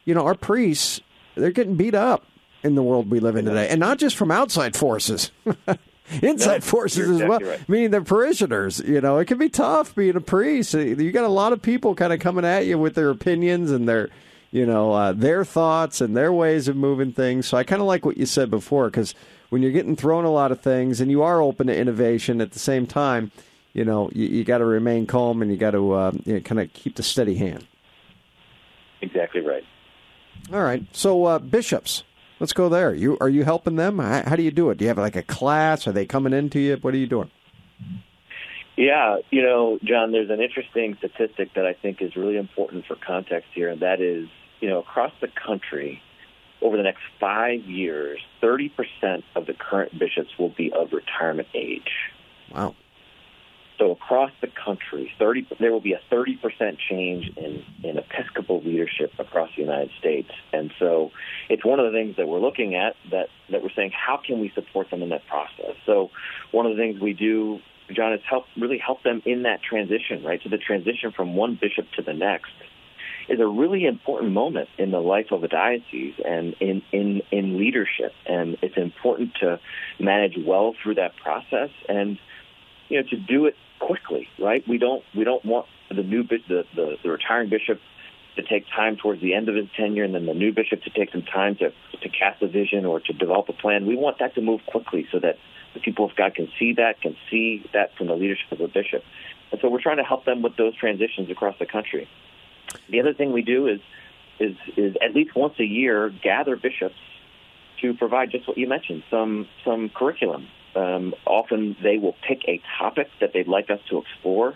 [0.06, 1.02] you know our priests
[1.36, 2.26] they're getting beat up.
[2.64, 5.32] In the world we live in today, and not just from outside forces.
[6.22, 7.70] Inside No, forces you're as well, exactly right.
[7.70, 8.80] meaning the parishioners.
[8.80, 10.74] You know, it can be tough being a priest.
[10.74, 13.90] You got a lot of people kind of coming at you with their opinions and
[13.90, 14.10] their,
[14.52, 17.46] you know, uh, their thoughts and their ways of moving things.
[17.48, 19.14] So I kind of like what you said before because
[19.50, 22.52] when you're getting thrown a lot of things and you are open to innovation at
[22.52, 23.32] the same time,
[23.74, 26.40] you know, you, you got to remain calm and you got to uh, you know,
[26.40, 27.68] kind of keep the steady hand.
[29.02, 29.64] Exactly right.
[30.54, 30.84] All right.
[30.94, 32.04] So uh, bishops,
[32.40, 32.94] let's go there.
[32.94, 34.00] You are you helping them?
[34.00, 34.78] How, how do you do it?
[34.78, 35.88] Do you have like a class?
[35.88, 36.78] Are they coming into you?
[36.78, 37.32] What are you doing?
[38.76, 42.96] Yeah, you know, John, there's an interesting statistic that I think is really important for
[42.96, 46.00] context here, and that is, you know, across the country,
[46.62, 51.90] over the next five years, 30% of the current bishops will be of retirement age.
[52.54, 52.76] Wow.
[53.78, 59.12] So across the country, 30, there will be a 30% change in, in Episcopal leadership
[59.20, 60.30] across the United States.
[60.52, 61.12] And so
[61.48, 64.40] it's one of the things that we're looking at that, that we're saying, how can
[64.40, 65.76] we support them in that process?
[65.86, 66.10] So
[66.52, 67.60] one of the things we do,
[67.92, 70.40] John, is help really help them in that transition, right?
[70.44, 72.52] So the transition from one bishop to the next
[73.30, 77.60] is a really important moment in the life of a diocese and in, in, in
[77.60, 78.14] leadership.
[78.26, 79.60] And it's important to
[80.00, 82.18] manage well through that process and,
[82.90, 84.68] you know, to do it quickly, right?
[84.68, 87.80] We don't we don't want the new the, the the retiring bishop
[88.36, 90.90] to take time towards the end of his tenure, and then the new bishop to
[90.90, 93.86] take some time to to cast a vision or to develop a plan.
[93.86, 95.38] We want that to move quickly so that
[95.74, 98.68] the people of God can see that, can see that from the leadership of the
[98.68, 99.04] bishop,
[99.52, 102.08] and so we're trying to help them with those transitions across the country.
[102.90, 103.80] The other thing we do is
[104.40, 106.96] is is at least once a year gather bishops
[107.82, 110.48] to provide just what you mentioned some some curriculum.
[110.78, 114.54] Um, often they will pick a topic that they'd like us to explore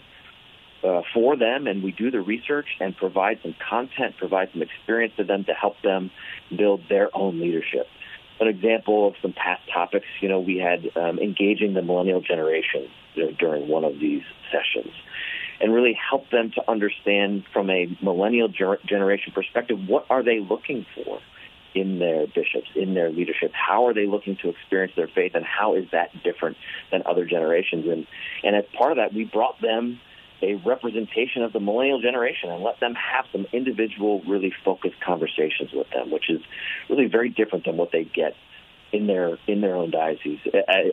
[0.84, 5.14] uh, for them, and we do the research and provide some content, provide some experience
[5.18, 6.12] to them to help them
[6.56, 7.88] build their own leadership.
[8.40, 12.88] An example of some past topics, you know, we had um, engaging the millennial generation
[13.40, 14.94] during one of these sessions
[15.60, 20.40] and really help them to understand from a millennial ger- generation perspective what are they
[20.40, 21.20] looking for
[21.74, 23.52] in their bishops, in their leadership?
[23.54, 26.58] How are they looking to experience their faith, and how is that different
[26.92, 27.86] than other generations?
[27.88, 28.08] And
[28.44, 30.00] and as part of that, we brought them
[30.42, 35.72] a representation of the millennial generation and let them have some individual, really focused conversations
[35.72, 36.42] with them, which is
[36.90, 38.36] really very different than what they get
[38.94, 40.40] in their in their own diocese.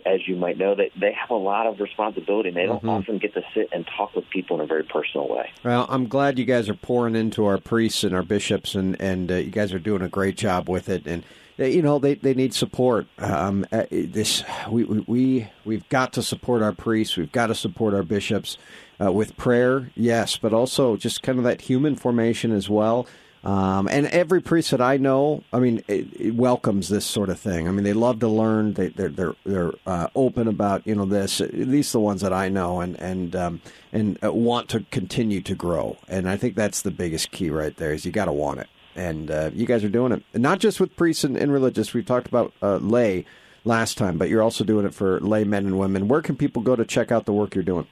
[0.07, 3.01] As you might know, they they have a lot of responsibility, and they don't Mhm.
[3.01, 5.51] often get to sit and talk with people in a very personal way.
[5.65, 9.31] Well, I'm glad you guys are pouring into our priests and our bishops, and and
[9.31, 11.07] uh, you guys are doing a great job with it.
[11.07, 11.25] And
[11.61, 13.07] uh, you know they, they need support.
[13.19, 17.17] Um, uh, this we, we we we've got to support our priests.
[17.17, 18.57] We've got to support our bishops
[19.05, 23.07] uh, with prayer, yes, but also just kind of that human formation as well.
[23.45, 27.39] Um, and every priest that I know, I mean, it, it welcomes this sort of
[27.39, 27.69] thing.
[27.69, 28.75] I mean, they love to learn.
[28.75, 31.41] They, they're they're they're uh, open about you know this.
[31.41, 33.61] At least the ones that I know, and and um,
[33.93, 35.97] and uh, want to continue to grow.
[36.09, 37.93] And I think that's the biggest key right there.
[37.93, 40.25] Is you got to want it, and uh, you guys are doing it.
[40.35, 41.95] And not just with priests and, and religious.
[41.95, 43.25] We've talked about uh, lay
[43.65, 46.09] last time, but you're also doing it for lay men and women.
[46.09, 47.87] Where can people go to check out the work you're doing?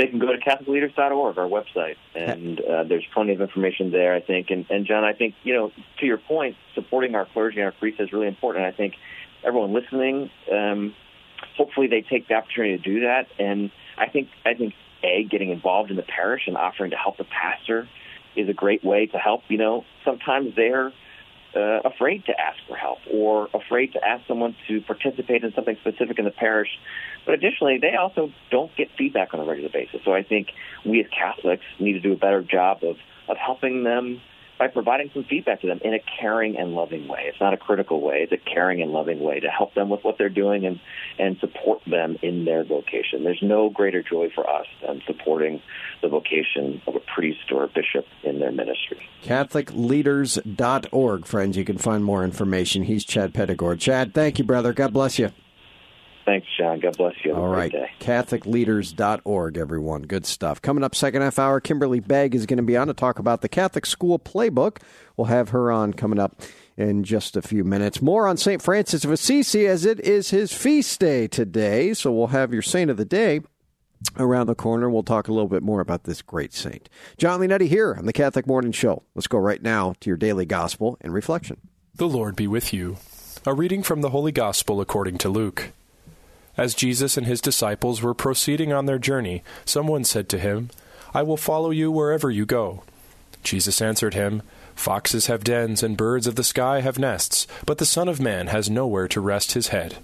[0.00, 4.14] They can go to CatholicLeaders.org, our website, and uh, there's plenty of information there.
[4.14, 7.58] I think, and, and John, I think you know, to your point, supporting our clergy
[7.58, 8.64] and our priests is really important.
[8.64, 8.94] I think
[9.44, 10.94] everyone listening, um,
[11.54, 13.26] hopefully, they take the opportunity to do that.
[13.38, 17.18] And I think, I think, a getting involved in the parish and offering to help
[17.18, 17.86] the pastor
[18.36, 19.42] is a great way to help.
[19.48, 20.92] You know, sometimes they're
[21.54, 25.76] uh, afraid to ask for help or afraid to ask someone to participate in something
[25.80, 26.68] specific in the parish.
[27.24, 30.00] But additionally, they also don't get feedback on a regular basis.
[30.04, 30.48] So I think
[30.84, 32.96] we as Catholics need to do a better job of,
[33.28, 34.20] of helping them
[34.60, 37.22] by providing some feedback to them in a caring and loving way.
[37.24, 40.04] It's not a critical way, it's a caring and loving way to help them with
[40.04, 40.78] what they're doing and,
[41.18, 43.24] and support them in their vocation.
[43.24, 45.62] There's no greater joy for us than supporting
[46.02, 49.08] the vocation of a priest or a bishop in their ministry.
[49.24, 51.56] CatholicLeaders.org, friends.
[51.56, 52.82] You can find more information.
[52.82, 53.80] He's Chad Peddicord.
[53.80, 54.74] Chad, thank you, brother.
[54.74, 55.30] God bless you.
[56.24, 56.80] Thanks, John.
[56.80, 57.30] God bless you.
[57.30, 57.72] Have All a right.
[57.72, 57.90] day.
[58.00, 60.02] CatholicLeaders.org, everyone.
[60.02, 60.60] Good stuff.
[60.60, 63.40] Coming up, second half hour, Kimberly Begg is going to be on to talk about
[63.40, 64.78] the Catholic School Playbook.
[65.16, 66.42] We'll have her on coming up
[66.76, 68.00] in just a few minutes.
[68.02, 68.60] More on St.
[68.62, 71.94] Francis of Assisi as it is his feast day today.
[71.94, 73.40] So we'll have your saint of the day
[74.18, 74.88] around the corner.
[74.88, 76.88] We'll talk a little bit more about this great saint.
[77.18, 79.02] Jon Leonetti here on the Catholic Morning Show.
[79.14, 81.58] Let's go right now to your daily gospel and reflection.
[81.94, 82.96] The Lord be with you.
[83.46, 85.72] A reading from the Holy Gospel according to Luke.
[86.56, 90.70] As Jesus and his disciples were proceeding on their journey, someone said to him,
[91.14, 92.82] I will follow you wherever you go.
[93.42, 94.42] Jesus answered him,
[94.74, 98.46] Foxes have dens, and birds of the sky have nests, but the Son of Man
[98.46, 99.98] has nowhere to rest his head.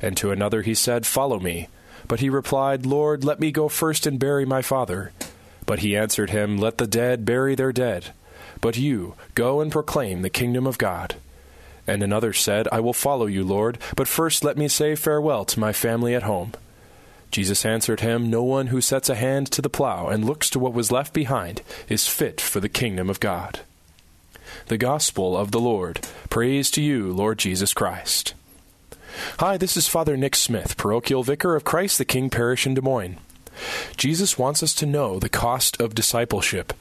[0.00, 1.68] And to another he said, Follow me.
[2.08, 5.12] But he replied, Lord, let me go first and bury my father.
[5.66, 8.12] But he answered him, Let the dead bury their dead.
[8.60, 11.16] But you, go and proclaim the kingdom of God.
[11.86, 15.60] And another said, I will follow you, Lord, but first let me say farewell to
[15.60, 16.52] my family at home.
[17.30, 20.58] Jesus answered him, No one who sets a hand to the plow and looks to
[20.58, 23.60] what was left behind is fit for the kingdom of God.
[24.66, 26.00] The Gospel of the Lord.
[26.30, 28.34] Praise to you, Lord Jesus Christ.
[29.40, 32.80] Hi, this is Father Nick Smith, parochial vicar of Christ the King Parish in Des
[32.80, 33.18] Moines.
[33.96, 36.72] Jesus wants us to know the cost of discipleship.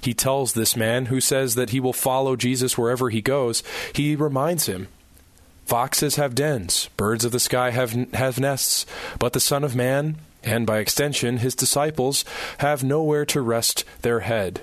[0.00, 3.62] He tells this man who says that he will follow Jesus wherever he goes,
[3.92, 4.88] he reminds him
[5.68, 8.86] Foxes have dens, birds of the sky have, have nests,
[9.18, 12.24] but the Son of Man, and by extension his disciples,
[12.58, 14.62] have nowhere to rest their head.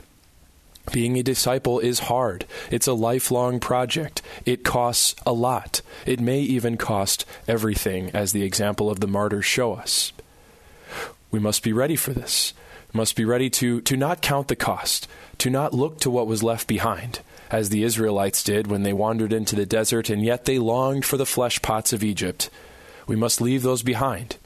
[0.92, 2.46] Being a disciple is hard.
[2.72, 4.24] It's a lifelong project.
[4.46, 5.82] It costs a lot.
[6.08, 10.12] It may even cost everything, as the example of the martyrs show us.
[11.36, 12.54] We must be ready for this.
[12.94, 15.06] We must be ready to, to not count the cost,
[15.40, 17.20] to not look to what was left behind,
[17.52, 21.18] as the Israelites did when they wandered into the desert, and yet they longed for
[21.18, 22.50] the flesh pots of Egypt.
[23.06, 24.38] We must leave those behind.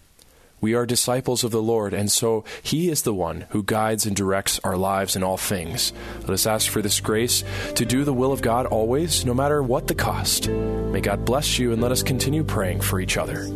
[0.61, 4.15] We are disciples of the Lord, and so He is the one who guides and
[4.15, 5.93] directs our lives in all things.
[6.21, 7.43] Let us ask for this grace
[7.75, 10.49] to do the will of God always, no matter what the cost.
[10.49, 13.47] May God bless you, and let us continue praying for each other.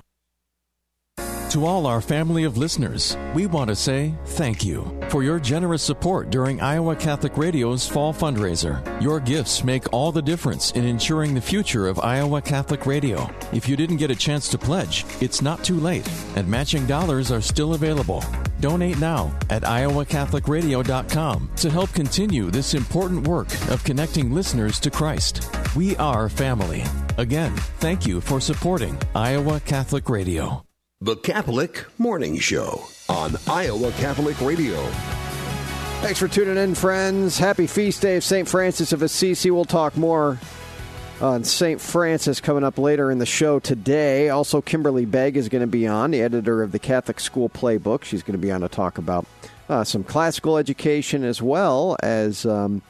[1.51, 5.81] To all our family of listeners, we want to say thank you for your generous
[5.81, 8.81] support during Iowa Catholic Radio's fall fundraiser.
[9.01, 13.29] Your gifts make all the difference in ensuring the future of Iowa Catholic Radio.
[13.53, 16.05] If you didn't get a chance to pledge, it's not too late,
[16.35, 18.21] and matching dollars are still available.
[18.59, 25.49] Donate now at iowacatholicradio.com to help continue this important work of connecting listeners to Christ.
[25.73, 26.83] We are family.
[27.17, 30.64] Again, thank you for supporting Iowa Catholic Radio.
[31.05, 34.83] The Catholic Morning Show on Iowa Catholic Radio.
[36.01, 37.37] Thanks for tuning in, friends.
[37.37, 38.47] Happy feast day of St.
[38.47, 39.51] Francis of Assisi.
[39.51, 40.39] We'll talk more
[41.21, 41.79] on St.
[41.79, 44.29] Francis coming up later in the show today.
[44.29, 48.03] Also, Kimberly Begg is going to be on, the editor of the Catholic School Playbook.
[48.03, 49.27] She's going to be on to talk about
[49.69, 52.47] uh, some classical education as well as.
[52.47, 52.81] Um,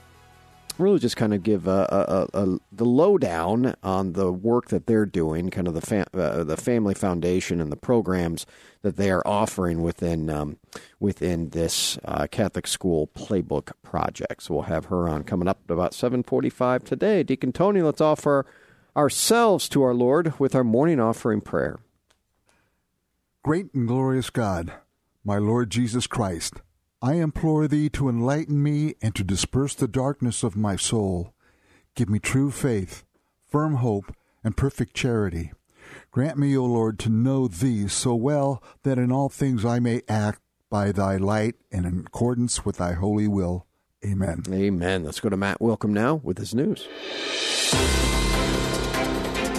[0.80, 5.06] really just kind of give a, a, a, the lowdown on the work that they're
[5.06, 8.46] doing, kind of the fam- uh, the family foundation and the programs
[8.82, 10.58] that they are offering within um,
[11.00, 14.44] within this uh, Catholic school playbook project.
[14.44, 17.24] So we'll have her on coming up at about seven forty five today.
[17.24, 18.46] Deacon Tony, let's offer
[18.96, 21.80] ourselves to our Lord with our morning offering prayer.
[23.44, 24.74] Great and glorious God,
[25.24, 26.62] my Lord Jesus Christ.
[27.02, 31.34] I implore thee to enlighten me and to disperse the darkness of my soul.
[31.96, 33.04] Give me true faith,
[33.48, 35.52] firm hope, and perfect charity.
[36.12, 40.02] Grant me, O Lord, to know thee so well that in all things I may
[40.08, 43.66] act by thy light and in accordance with thy holy will.
[44.06, 44.44] Amen.
[44.52, 45.04] Amen.
[45.04, 46.88] Let's go to Matt Wilkham now with his news.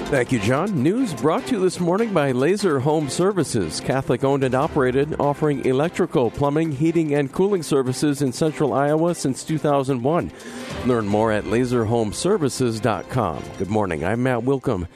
[0.09, 0.85] Thank you, Jon.
[0.85, 5.67] News brought to you this morning by Laser Home Services, Catholic owned and operated, offering
[5.67, 10.31] electrical, plumbing, heating, and cooling services in central Iowa since 2001.
[10.87, 13.43] Learn more at laserhomeservices.com.
[13.59, 14.05] Good morning.
[14.05, 14.87] I'm Matt Wilkham.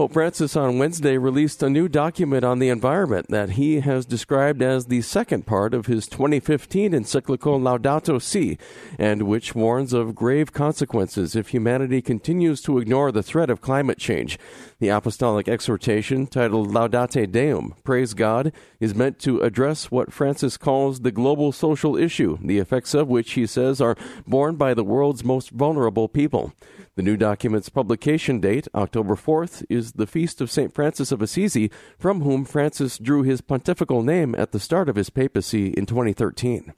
[0.00, 4.62] Pope Francis on Wednesday released a new document on the environment that he has described
[4.62, 8.56] as the second part of his 2015 encyclical Laudato Si,
[8.98, 13.98] and which warns of grave consequences if humanity continues to ignore the threat of climate
[13.98, 14.38] change.
[14.78, 21.00] The apostolic exhortation, titled Laudate Deum, Praise God, is meant to address what Francis calls
[21.00, 25.22] the global social issue, the effects of which he says are borne by the world's
[25.22, 26.54] most vulnerable people.
[26.96, 30.74] The new document's publication date, October 4th, is the feast of St.
[30.74, 35.10] Francis of Assisi, from whom Francis drew his pontifical name at the start of his
[35.10, 36.72] papacy in 2013.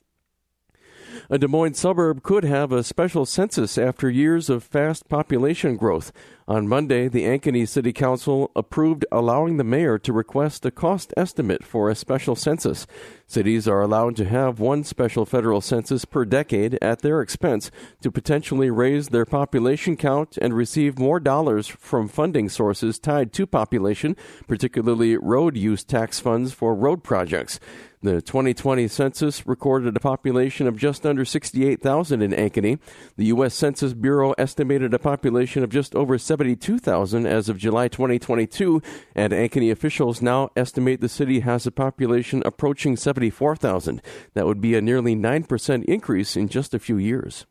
[1.30, 6.12] A Des Moines suburb could have a special census after years of fast population growth.
[6.48, 11.64] On Monday, the Ankeny City Council approved allowing the mayor to request a cost estimate
[11.64, 12.86] for a special census.
[13.26, 17.70] Cities are allowed to have one special federal census per decade at their expense
[18.02, 23.46] to potentially raise their population count and receive more dollars from funding sources tied to
[23.46, 24.16] population,
[24.48, 27.60] particularly road use tax funds for road projects.
[28.04, 32.80] The 2020 census recorded a population of just under 68,000 in Ankeny.
[33.16, 33.54] The U.S.
[33.54, 38.82] Census Bureau estimated a population of just over 72,000 as of July 2022,
[39.14, 44.02] and Ankeny officials now estimate the city has a population approaching 74,000.
[44.34, 47.46] That would be a nearly 9% increase in just a few years.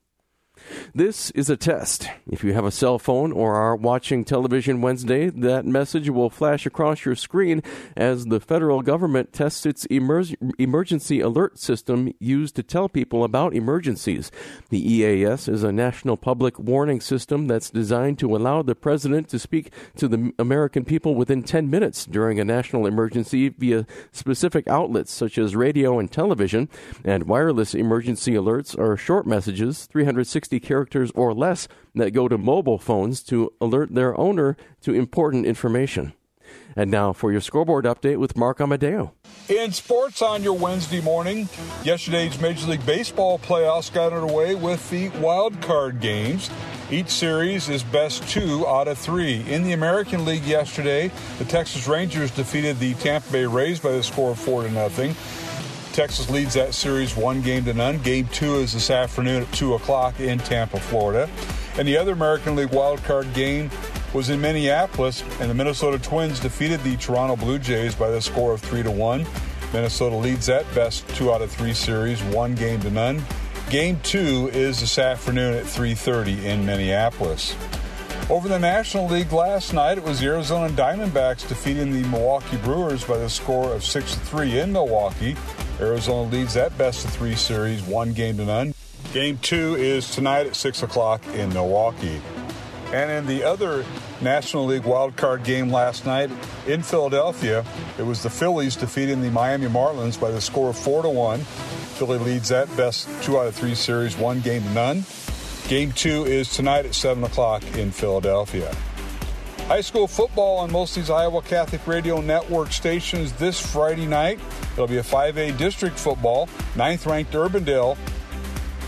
[0.94, 2.10] This is a test.
[2.30, 6.66] If you have a cell phone or are watching television Wednesday, that message will flash
[6.66, 7.64] across your screen
[7.96, 10.24] as the federal government tests its emer-
[10.60, 14.32] emergency alert system used to tell people about emergencies.
[14.70, 19.40] The EAS is a national public warning system that's designed to allow the president to
[19.40, 25.12] speak to the American people within 10 minutes during a national emergency via specific outlets
[25.12, 26.68] such as radio and television.
[27.06, 32.78] And wireless emergency alerts are short messages, 360 characters or less that go to mobile
[32.78, 36.14] phones to alert their owner to important information.
[36.76, 39.14] And now for your scoreboard update with Mark Amadeo.
[39.50, 41.50] In sports on your Wednesday morning,
[41.84, 46.50] yesterday's Major League Baseball playoffs got underway with the wild card games.
[46.90, 49.42] Each series is best two out of three.
[49.50, 54.04] In the American League yesterday, the Texas Rangers defeated the Tampa Bay Rays by the
[54.04, 55.16] score of four to nothing.
[55.94, 58.02] Texas leads that series one game to none.
[58.02, 61.30] Game two is this afternoon at 2 o'clock in Tampa, Florida.
[61.78, 63.70] And the other American League wildcard game
[64.14, 68.54] was in Minneapolis, and the Minnesota Twins defeated the Toronto Blue Jays by the score
[68.54, 69.26] of 3 to 1.
[69.74, 73.24] Minnesota leads that best two out of three series, one game to none.
[73.70, 77.56] Game two is this afternoon at 3.30 in Minneapolis.
[78.30, 83.06] Over the National League last night, it was the Arizona Diamondbacks defeating the Milwaukee Brewers
[83.06, 85.38] by the score of 6 3 in Milwaukee.
[85.82, 88.74] Arizona leads that best of three series, one game to none.
[89.14, 92.22] Game two is tonight at 6 o'clock in Milwaukee.
[92.94, 93.84] And in the other
[94.22, 96.30] National League wildcard game last night
[96.68, 97.66] in Philadelphia,
[97.98, 101.40] it was the Phillies defeating the Miami Marlins by the score of 4 to 1.
[101.40, 105.04] Philly leads that best two out of three series, one game to none.
[105.68, 108.76] Game two is tonight at 7 o'clock in Philadelphia.
[109.68, 114.40] High school football on most of these Iowa Catholic Radio Network stations this Friday night.
[114.74, 116.50] It'll be a 5A district football.
[116.76, 117.98] Ninth ranked Urbandale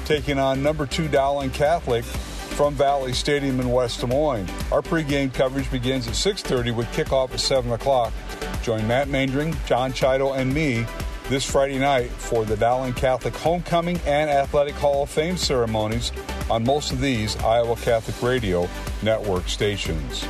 [0.06, 4.50] taking on number two Dowling Catholic from Valley Stadium in West Des Moines.
[4.72, 8.14] Our pregame coverage begins at 6.30 with kickoff at 7 o'clock.
[8.62, 10.86] Join Matt Mandring, John Chido, and me
[11.30, 16.12] this Friday night for the Dowling Catholic Homecoming and Athletic Hall of Fame ceremonies
[16.50, 18.68] on most of these Iowa Catholic Radio
[19.02, 20.26] Network stations.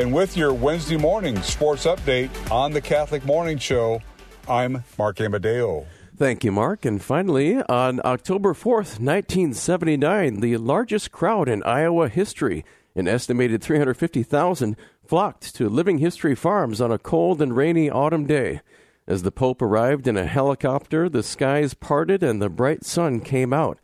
[0.00, 4.00] And with your Wednesday morning sports update on the Catholic Morning Show,
[4.48, 5.84] I'm Mark Amadeo.
[6.16, 6.86] Thank you, Mark.
[6.86, 14.74] And finally, on October 4th, 1979, the largest crowd in Iowa history, an estimated 350,000,
[15.04, 18.62] flocked to Living History Farms on a cold and rainy autumn day.
[19.06, 23.52] As the Pope arrived in a helicopter, the skies parted and the bright sun came
[23.52, 23.78] out.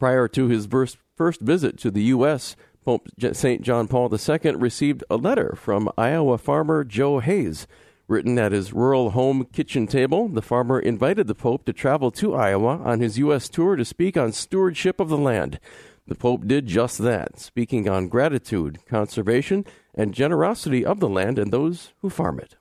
[0.00, 3.62] Prior to his first visit to the U.S., Pope St.
[3.62, 7.66] John Paul II received a letter from Iowa farmer Joe Hayes.
[8.08, 12.34] Written at his rural home kitchen table, the farmer invited the Pope to travel to
[12.34, 13.48] Iowa on his U.S.
[13.48, 15.60] tour to speak on stewardship of the land.
[16.06, 19.64] The Pope did just that, speaking on gratitude, conservation,
[19.94, 22.56] and generosity of the land and those who farm it.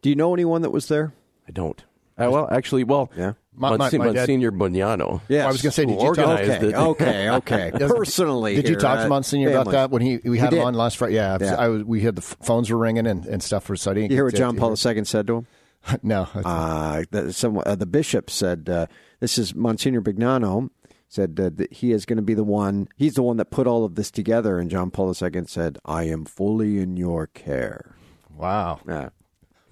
[0.00, 1.12] Do you know anyone that was there?
[1.46, 1.84] I don't.
[2.16, 3.32] Uh, well, actually, well, yeah.
[3.56, 5.20] My, my, my Monsignor Bognanno.
[5.28, 5.38] Yes.
[5.40, 6.40] Well, I was going to say, did you talk?
[6.40, 6.74] Okay, it.
[6.74, 7.72] okay, okay.
[7.78, 9.72] Personally, did you here, talk to uh, Monsignor about family.
[9.72, 10.66] that when he we had He him did.
[10.66, 11.14] on last Friday?
[11.14, 11.54] Yeah, Yeah.
[11.54, 14.10] I was, we had the f- phones were ringing and, and stuff for studying.
[14.10, 15.46] You hear what John Paul II said to him?
[16.02, 16.28] no.
[16.34, 18.86] Uh, the, some, uh, the bishop said, uh,
[19.20, 20.70] "This is Monsignor Bognanno."
[21.08, 22.88] Said uh, that he is going to be the one.
[22.96, 24.58] He's the one that put all of this together.
[24.58, 27.94] And John Paul II said, "I am fully in your care."
[28.36, 28.80] Wow.
[28.88, 29.10] Yeah.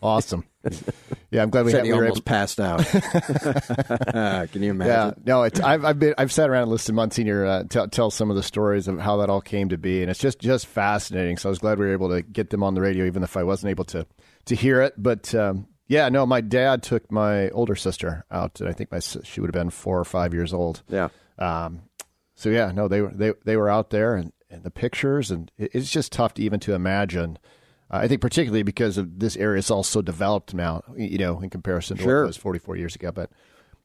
[0.00, 0.44] Awesome.
[1.30, 2.84] Yeah, I'm glad we had we were almost able- passed out.
[4.52, 4.86] Can you imagine?
[4.86, 7.88] Yeah, no, it's I've I've been I've sat around and listened to Monsignor uh, tell
[7.88, 10.38] tell some of the stories of how that all came to be, and it's just
[10.38, 11.36] just fascinating.
[11.36, 13.36] So I was glad we were able to get them on the radio, even if
[13.36, 14.06] I wasn't able to
[14.46, 14.94] to hear it.
[14.96, 19.00] But um, yeah, no, my dad took my older sister out, and I think my
[19.00, 20.82] she would have been four or five years old.
[20.88, 21.08] Yeah.
[21.38, 21.82] Um,
[22.34, 25.50] so yeah, no, they were they they were out there, and, and the pictures, and
[25.58, 27.38] it, it's just tough to even to imagine.
[27.92, 31.40] Uh, I think particularly because of this area is all so developed now, you know,
[31.40, 32.24] in comparison to what Sure.
[32.24, 33.12] it was 44 years ago.
[33.12, 33.30] But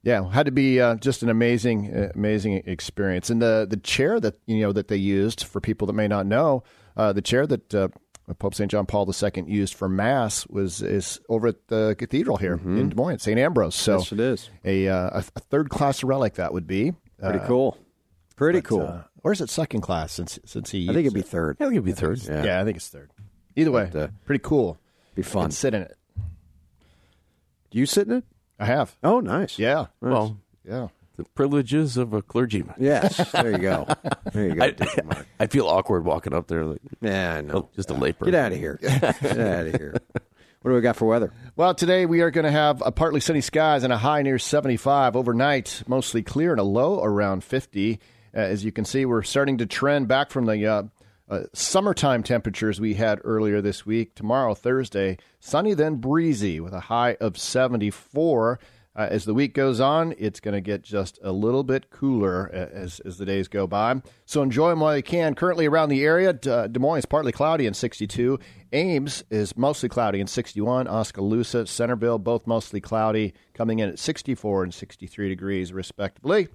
[0.03, 3.29] yeah, had to be uh, just an amazing, uh, amazing experience.
[3.29, 6.25] And the the chair that you know that they used for people that may not
[6.25, 6.63] know,
[6.95, 7.89] uh, the chair that uh,
[8.39, 8.69] Pope St.
[8.69, 12.95] John Paul II used for Mass was is over at the cathedral here in Des
[12.95, 13.39] Moines, St.
[13.39, 13.75] Ambrose.
[13.75, 14.49] So Yes, it is.
[14.65, 16.93] A, uh, a, third class relic that would be.
[17.19, 17.77] Pretty cool.
[18.35, 19.03] Pretty but, cool.
[19.23, 20.89] Or is it second class since since he?
[20.89, 21.57] I think it'd be third.
[21.59, 22.21] I think it'd be third.
[22.23, 23.11] Yeah, I think it's third.
[23.57, 24.77] Either way, But, uh, pretty cool.
[25.15, 25.45] Be fun.
[25.45, 25.97] And sit in it.
[27.71, 28.23] Do you sit in it?
[28.59, 28.95] I have.
[29.03, 29.59] Oh, nice.
[29.59, 29.87] Yeah.
[30.01, 30.37] Well,
[30.67, 30.87] Yeah.
[31.17, 32.75] the privileges of a clergyman.
[32.79, 33.31] Yes.
[33.31, 33.87] There you go.
[34.33, 34.63] There you go.
[34.63, 36.63] I, I feel awkward walking up there.
[36.65, 37.53] Like, Yeah, I know.
[37.55, 38.25] oh, just a layperson.
[38.25, 38.77] Get out of here.
[38.81, 39.03] Get
[39.39, 39.95] out of here.
[40.63, 41.31] What do we got for weather?
[41.55, 44.37] Well, today we are going to have a partly sunny skies and a high near
[44.37, 45.15] 75.
[45.15, 47.99] Overnight, mostly clear and a low around 50.
[48.35, 50.83] Uh, as you can see, we're starting to trend back from the uh,
[51.29, 54.15] uh, summertime temperatures we had earlier this week.
[54.15, 58.59] Tomorrow, Thursday, sunny then breezy with a high of 74.
[58.95, 62.49] Uh, as the week goes on, it's going to get just a little bit cooler
[62.51, 64.01] uh, as, as the days go by.
[64.25, 65.35] So enjoy them while you can.
[65.35, 68.39] Currently around the area, uh, Des Moines partly cloudy and 62.
[68.73, 70.87] Ames is mostly cloudy and 61.
[70.87, 76.47] Oskaloosa, Centerville, both mostly cloudy, coming in at 64 and 63 degrees, respectively.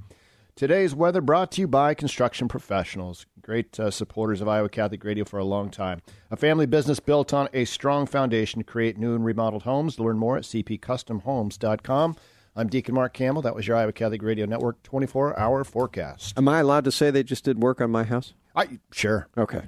[0.57, 5.25] Today's weather brought to you by Construction Professionals, great uh, supporters of Iowa Catholic Radio
[5.25, 6.01] for a long time.
[6.31, 9.99] A family business built on a strong foundation to create new and remodeled homes.
[9.99, 12.17] Learn more at cpcustomhomes.com.
[12.55, 13.43] I'm Deacon Mark Campbell.
[13.43, 16.37] That was your Iowa Catholic Radio Network 24 hour forecast.
[16.37, 18.35] Am I allowed to say they just did work on my house?
[18.55, 19.29] I Sure.
[19.37, 19.63] Okay.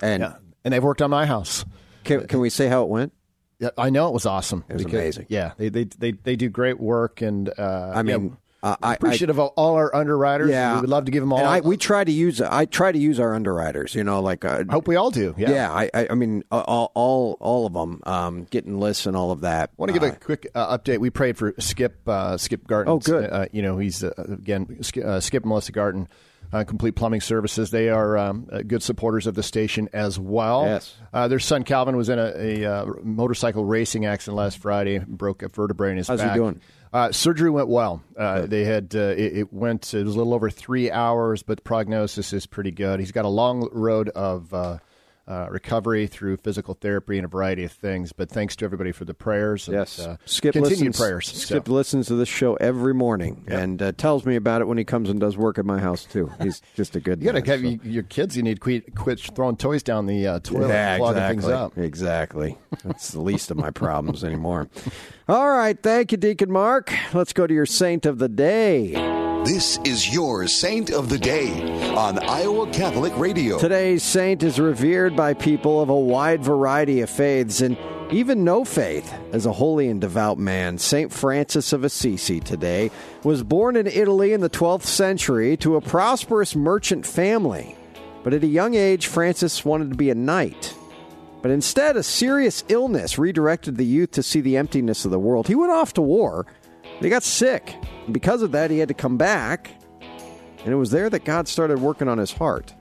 [0.00, 0.34] And Yeah.
[0.64, 1.64] And they've worked on my house.
[2.04, 3.14] can, can we say how it went?
[3.58, 4.64] Yeah, I know it was awesome.
[4.68, 5.26] It was amazing.
[5.28, 8.90] Yeah, they, they they they do great work, and uh, I mean, yeah, uh, I-
[8.90, 10.50] I- appreciative of all our underwriters.
[10.50, 10.74] Yeah.
[10.76, 11.38] we would love to give them all.
[11.38, 13.94] And I, we try to use I try to use our underwriters.
[13.94, 15.34] You know, like uh, I hope we all do.
[15.38, 15.50] Yeah.
[15.50, 15.72] yeah.
[15.72, 19.40] I, I I mean all all all of them um, getting lists and all of
[19.42, 19.70] that.
[19.76, 20.98] want to give Uh, a quick uh, update.
[20.98, 22.92] We prayed for Skip uh, Skip Garton.
[22.92, 23.30] Oh, good.
[23.30, 26.08] Uh, you know, he's uh, again Skip, uh, Skip Melissa Garton.
[26.52, 27.70] Uh, Complete Plumbing Services.
[27.70, 30.64] They are um, uh, good supporters of the station as well.
[30.64, 30.96] Yes.
[31.12, 34.98] Uh, their son Calvin was in a, a uh, motorcycle racing accident last Friday.
[34.98, 36.60] Broke a vertebrae in his How's he doing?
[36.92, 38.02] Uh, surgery went well.
[38.16, 39.94] Uh, they had uh, it, it went.
[39.94, 42.98] It was a little over three hours, but the prognosis is pretty good.
[42.98, 44.80] He's got a long road of
[45.30, 48.12] uh, recovery through physical therapy and a variety of things.
[48.12, 49.68] But thanks to everybody for the prayers.
[49.68, 51.26] And, Yes, uh, Skip continued listens, prayers.
[51.28, 54.76] Skip So, listens to this show every morning and uh, tells me about it when
[54.76, 56.32] he comes and does work at my house too.
[56.42, 57.20] He's just a good.
[57.22, 57.66] you got to man, have so.
[57.86, 58.36] you, your kids.
[58.36, 61.42] You need to quit, quit throwing toys down the uh, toilet, Yeah, and clogging exactly.
[61.42, 61.78] things up.
[61.78, 62.58] Exactly.
[62.84, 64.68] That's the least of my problems anymore.
[65.28, 65.80] All right.
[65.80, 66.92] Thank you, Deacon Mark.
[67.14, 69.29] Let's go to your saint of the day.
[69.44, 71.50] This is your Saint of the Day
[71.94, 73.58] on Iowa Catholic Radio.
[73.58, 77.76] Today's saint is revered by people of a wide variety of faiths and
[78.10, 79.12] even no faith.
[79.32, 82.90] As a holy and devout man, Saint Francis of Assisi today
[83.24, 87.76] was born in Italy in the 12th century to a prosperous merchant family.
[88.22, 90.74] But at a young age, Francis wanted to be a knight.
[91.40, 95.48] But instead, a serious illness redirected the youth to see the emptiness of the world.
[95.48, 96.46] He went off to war.
[97.00, 97.74] He got sick.
[98.10, 99.70] Because of that, he had to come back.
[100.64, 102.74] And it was there that God started working on his heart.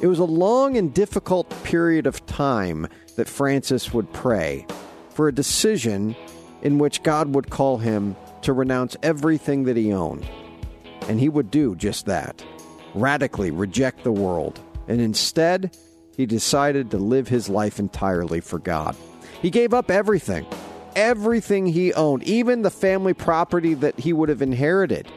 [0.00, 4.66] It was a long and difficult period of time that Francis would pray
[5.10, 6.16] for a decision
[6.62, 10.26] in which God would call him to renounce everything that he owned.
[11.08, 12.42] And he would do just that
[12.94, 14.58] radically reject the world.
[14.88, 15.76] And instead,
[16.16, 18.96] he decided to live his life entirely for God.
[19.42, 20.46] He gave up everything,
[20.96, 25.08] everything he owned, even the family property that he would have inherited.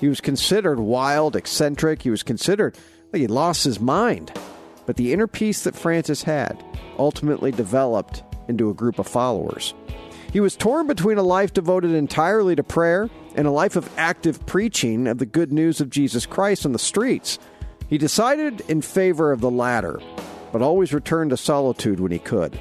[0.00, 2.02] He was considered wild, eccentric.
[2.02, 2.76] He was considered
[3.12, 4.32] he lost his mind.
[4.84, 6.62] But the inner peace that Francis had
[6.98, 9.74] ultimately developed into a group of followers.
[10.32, 14.44] He was torn between a life devoted entirely to prayer and a life of active
[14.46, 17.38] preaching of the good news of Jesus Christ on the streets.
[17.88, 20.00] He decided in favor of the latter,
[20.52, 22.58] but always returned to solitude when he could.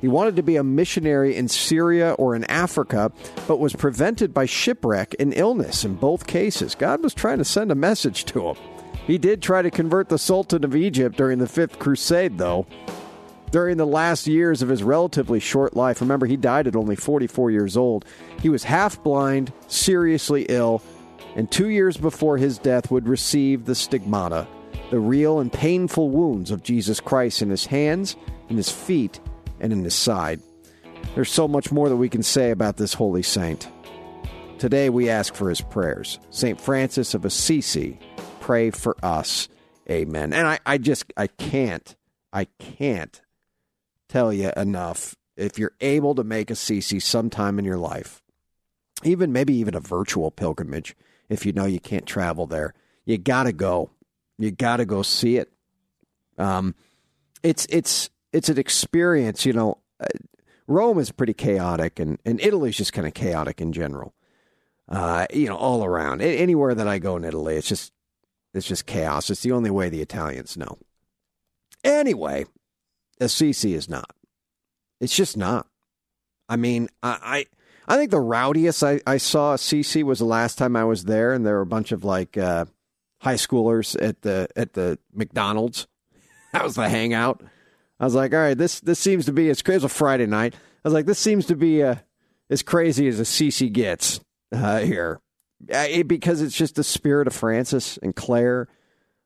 [0.00, 3.10] He wanted to be a missionary in Syria or in Africa,
[3.48, 6.74] but was prevented by shipwreck and illness in both cases.
[6.74, 8.56] God was trying to send a message to him.
[9.06, 12.66] He did try to convert the Sultan of Egypt during the Fifth Crusade, though.
[13.52, 17.52] During the last years of his relatively short life, remember, he died at only 44
[17.52, 18.04] years old.
[18.42, 20.82] He was half blind, seriously ill,
[21.36, 24.48] and two years before his death would receive the stigmata,
[24.90, 28.16] the real and painful wounds of Jesus Christ in his hands,
[28.48, 29.20] in his feet,
[29.60, 30.40] and in his side.
[31.14, 33.68] There's so much more that we can say about this holy saint.
[34.58, 36.18] Today we ask for his prayers.
[36.30, 36.60] St.
[36.60, 37.98] Francis of Assisi,
[38.40, 39.48] pray for us.
[39.90, 40.32] Amen.
[40.32, 41.94] And I, I just, I can't,
[42.32, 43.20] I can't
[44.08, 45.14] tell you enough.
[45.36, 48.22] If you're able to make Assisi sometime in your life,
[49.04, 50.96] even maybe even a virtual pilgrimage,
[51.28, 52.72] if you know you can't travel there,
[53.04, 53.90] you got to go.
[54.38, 55.52] You got to go see it.
[56.38, 56.74] Um,
[57.42, 59.46] it's it's it's an experience.
[59.46, 60.06] You know, uh,
[60.66, 64.14] Rome is pretty chaotic, and and Italy's just kind of chaotic in general.
[64.88, 66.20] Uh, you know, all around.
[66.20, 67.92] Anywhere that I go in Italy, it's just
[68.54, 69.30] it's just chaos.
[69.30, 70.78] It's the only way the Italians know.
[71.82, 72.44] Anyway,
[73.20, 74.10] Assisi is not.
[75.00, 75.66] It's just not.
[76.48, 77.46] I mean, I
[77.88, 81.04] I, I think the rowdiest I, I saw Assisi was the last time I was
[81.04, 82.66] there, and there were a bunch of like uh,
[83.20, 85.86] high schoolers at the at the McDonald's.
[86.52, 87.42] That was the hangout.
[87.98, 89.76] I was like, all right, this this seems to be as crazy.
[89.76, 90.54] Was a Friday night.
[90.54, 91.96] I was like, this seems to be uh,
[92.50, 94.20] as crazy as Assisi gets
[94.52, 95.20] uh, here,
[95.72, 98.68] Uh, it- because it's just the spirit of Francis and Clare,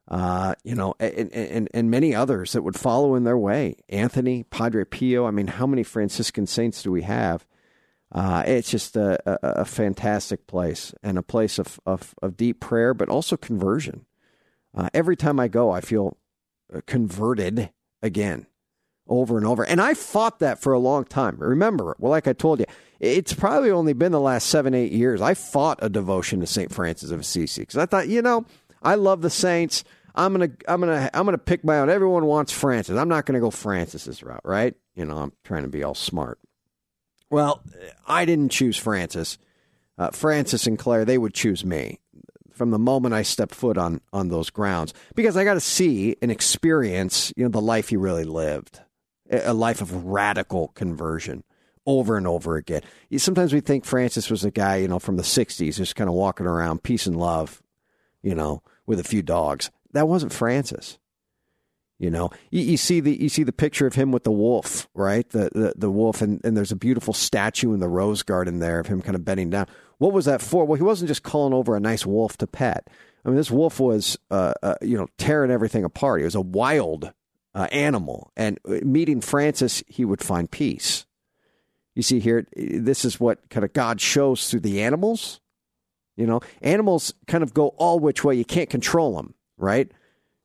[0.08, 3.76] uh, you know, and, and and many others that would follow in their way.
[3.88, 5.26] Anthony, Padre Pio.
[5.26, 7.44] I mean, how many Franciscan saints do we have?
[8.12, 12.58] Uh, it's just a, a, a fantastic place and a place of, of, of deep
[12.58, 14.04] prayer, but also conversion.
[14.76, 16.16] Uh, every time I go, I feel
[16.74, 17.70] uh, converted
[18.02, 18.46] again
[19.10, 19.64] over and over.
[19.64, 21.36] And I fought that for a long time.
[21.38, 22.66] Remember, well, like I told you,
[23.00, 25.20] it's probably only been the last seven, eight years.
[25.20, 26.72] I fought a devotion to St.
[26.72, 28.46] Francis of Assisi because I thought, you know,
[28.82, 29.84] I love the saints.
[30.14, 31.90] I'm gonna, I'm gonna, I'm gonna pick my own.
[31.90, 32.96] Everyone wants Francis.
[32.96, 34.74] I'm not gonna go Francis's route, right?
[34.94, 36.38] You know, I'm trying to be all smart.
[37.30, 37.62] Well,
[38.06, 39.38] I didn't choose Francis.
[39.96, 42.00] Uh, Francis and Clare, they would choose me
[42.60, 46.16] from the moment I stepped foot on on those grounds because I got to see
[46.20, 48.80] and experience, you know, the life he really lived,
[49.30, 51.44] a life of radical conversion
[51.86, 52.82] over and over again.
[53.16, 56.14] Sometimes we think Francis was a guy, you know, from the '60s, just kind of
[56.14, 57.62] walking around, peace and love,
[58.22, 59.70] you know, with a few dogs.
[59.92, 60.98] That wasn't Francis.
[61.98, 64.88] You know, you, you see the you see the picture of him with the wolf,
[64.94, 65.28] right?
[65.28, 68.80] The the, the wolf, and, and there's a beautiful statue in the rose garden there
[68.80, 69.66] of him kind of bending down.
[69.98, 70.64] What was that for?
[70.64, 72.88] Well, he wasn't just calling over a nice wolf to pet.
[73.22, 76.20] I mean, this wolf was, uh, uh, you know, tearing everything apart.
[76.20, 77.12] He was a wild
[77.54, 81.06] uh, animal, and uh, meeting Francis, he would find peace.
[81.94, 85.40] You see here, this is what kind of God shows through the animals.
[86.16, 88.34] You know, animals kind of go all which way.
[88.34, 89.90] You can't control them, right?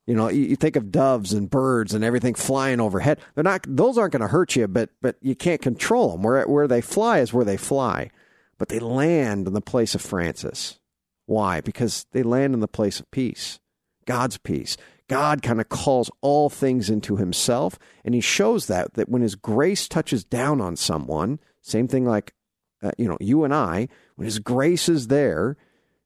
[0.06, 3.20] You know, you, you think of doves and birds and everything flying overhead.
[3.34, 6.22] They're not; those aren't going to hurt you, but but you can't control them.
[6.22, 8.10] Where where they fly is where they fly,
[8.58, 10.78] but they land in the place of Francis.
[11.26, 11.60] Why?
[11.60, 13.58] Because they land in the place of peace,
[14.06, 14.76] God's peace.
[15.08, 19.34] God kind of calls all things into Himself, and He shows that that when His
[19.34, 22.34] grace touches down on someone, same thing like
[22.82, 25.56] uh, you know you and I, when His grace is there,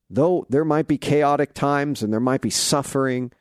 [0.09, 3.31] though there might be chaotic times and there might be suffering,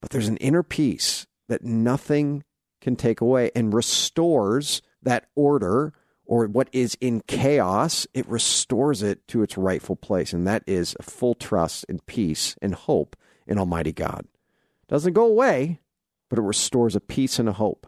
[0.00, 2.44] but there's an inner peace that nothing
[2.80, 5.92] can take away and restores that order
[6.30, 10.32] or what is in chaos, it restores it to its rightful place.
[10.32, 13.16] And that is a full trust and peace and hope
[13.48, 14.26] in Almighty God.
[14.90, 15.78] Doesn't go away,
[16.28, 17.86] but it restores a peace and a hope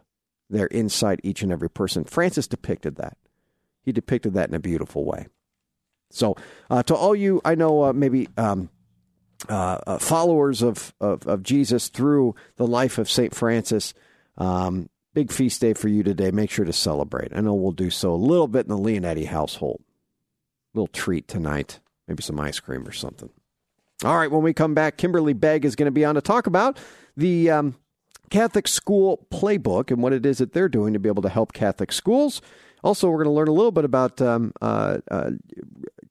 [0.49, 2.05] there inside each and every person.
[2.05, 3.17] Francis depicted that.
[3.83, 5.27] He depicted that in a beautiful way.
[6.11, 6.37] So,
[6.71, 8.71] uh, to all you, I know uh, maybe um,
[9.49, 13.35] uh, uh, followers of, of, of Jesus through the life of St.
[13.35, 13.95] Francis,
[14.39, 16.31] um, big feast day for you today.
[16.31, 17.33] Make sure to celebrate.
[17.35, 19.83] I know we'll do so a little bit in the Leonetti household.
[20.73, 23.31] little treat tonight, maybe some ice cream or something.
[24.05, 26.49] All right, when we come back, Kimberly Begg is going to be on to talk
[26.49, 26.77] about
[27.17, 27.77] the um,
[28.31, 31.53] Catholic School Playbook and what it is that they're doing to be able to help
[31.53, 32.43] Catholic schools.
[32.83, 35.31] Also, we're going to learn a little bit about um, uh, uh,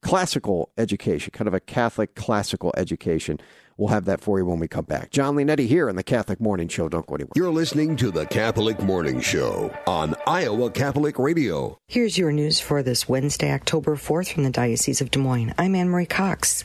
[0.01, 3.41] classical education, kind of a Catholic classical education.
[3.81, 5.09] We'll have that for you when we come back.
[5.09, 6.87] Jon Leonetti here on the Catholic Morning Show.
[6.87, 7.31] Don't go anywhere.
[7.35, 11.79] You're listening to the Catholic Morning Show on Iowa Catholic Radio.
[11.87, 15.55] Here's your news for this Wednesday, October 4th from the Diocese of Des Moines.
[15.57, 16.63] I'm Anne Marie Cox.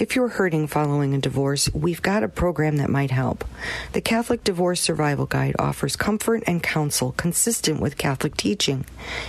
[0.00, 3.44] If you're hurting following a divorce, we've got a program that might help.
[3.92, 8.84] The Catholic Divorce Survival Guide offers comfort and counsel consistent with Catholic teaching.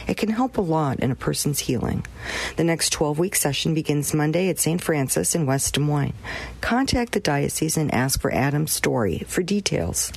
[0.08, 2.08] It can help a lot in a person's healing.
[2.56, 4.82] The next 12 week session begins Monday at St.
[4.82, 6.16] Francis in West Des Moines.
[6.62, 10.12] Contact the diocese and ask for Adam's story for details.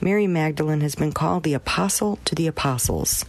[0.00, 3.24] Mary Magdalene has been called the apostle to the apostles.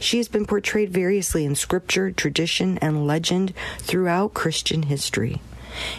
[0.00, 5.40] She has been portrayed variously in scripture, tradition, and legend throughout Christian history.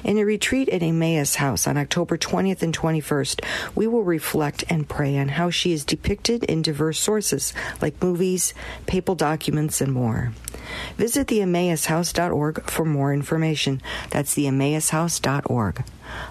[0.03, 3.43] In a retreat at Emmaus House on October 20th and 21st,
[3.75, 8.53] we will reflect and pray on how she is depicted in diverse sources like movies,
[8.86, 10.34] papal documents, and more.
[10.97, 13.82] Visit the EmmausHouse.org for more information.
[14.09, 15.84] That's the EmmausHouse.org.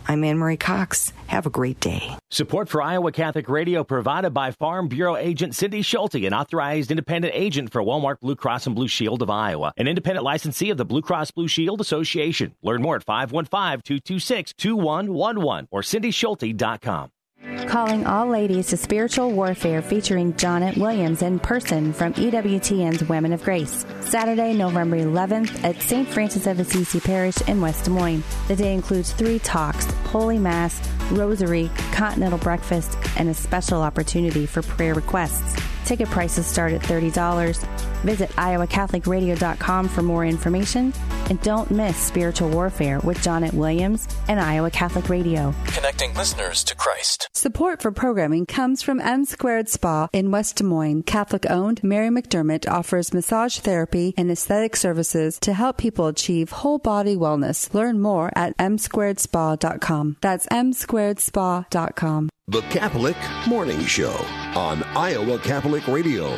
[0.09, 1.13] I'm Anne Marie Cox.
[1.27, 2.17] Have a great day.
[2.31, 7.35] Support for Iowa Catholic Radio provided by Farm Bureau agent Cindy Schulte, an authorized independent
[7.35, 10.85] agent for Wellmark Blue Cross and Blue Shield of Iowa, an independent licensee of the
[10.85, 12.55] Blue Cross Blue Shield Association.
[12.63, 17.11] Learn more at 515 226 2111 or cindyschulte.com.
[17.69, 23.43] Calling all ladies to spiritual warfare featuring Johnnette Williams in person from EWTN's Women of
[23.45, 23.87] Grace.
[24.01, 26.09] Saturday, November 11th at St.
[26.09, 28.25] Francis of Assisi Parish in West Des Moines.
[28.49, 30.81] The day includes three talks, Holy Mass,
[31.13, 35.57] Rosary, Continental Breakfast, and a special opportunity for prayer requests.
[35.87, 37.65] Ticket prices start at $30.
[38.03, 40.93] Visit iowacatholicradio.com for more information.
[41.31, 45.55] And don't miss Spiritual Warfare with Johnnette Williams and Iowa Catholic Radio.
[45.67, 47.29] Connecting listeners to Christ.
[47.35, 51.05] Support for programming comes from M Squared Spa in West Des Moines.
[51.05, 56.79] Catholic owned, Mary McDermott offers massage therapy and aesthetic services to help people achieve whole
[56.79, 57.73] body wellness.
[57.75, 60.17] Learn more at msquaredspa.com.
[60.21, 62.29] That's msquaredspa.com.
[62.49, 63.17] The Catholic
[63.49, 64.15] Morning Show
[64.55, 66.29] on Iowa Catholic Radio.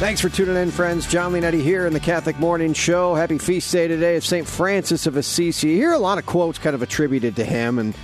[0.00, 1.06] Thanks for tuning in, friends.
[1.06, 3.14] Jon Leonetti here in the Catholic Morning Show.
[3.14, 4.48] Happy feast day today of St.
[4.48, 5.68] Francis of Assisi.
[5.68, 7.94] You hear a lot of quotes kind of attributed to him, and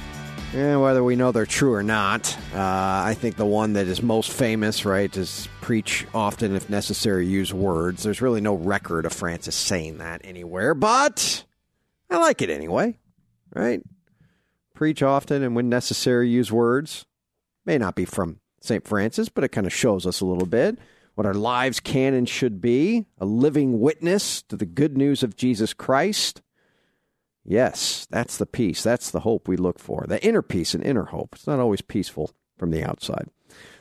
[0.54, 4.00] eh, whether we know they're true or not, uh, I think the one that is
[4.00, 8.04] most famous, right, is preach often, if necessary, use words.
[8.04, 11.42] There's really no record of Francis saying that anywhere, but
[12.08, 12.96] I like it anyway,
[13.54, 13.82] right?
[14.74, 17.04] Preach often and when necessary, use words.
[17.64, 18.86] May not be from St.
[18.86, 20.78] Francis, but it kind of shows us a little bit
[21.14, 25.36] what our lives can and should be, a living witness to the good news of
[25.36, 26.40] Jesus Christ.
[27.44, 28.82] Yes, that's the peace.
[28.82, 30.06] That's the hope we look for.
[30.08, 31.34] The inner peace and inner hope.
[31.34, 33.28] It's not always peaceful from the outside.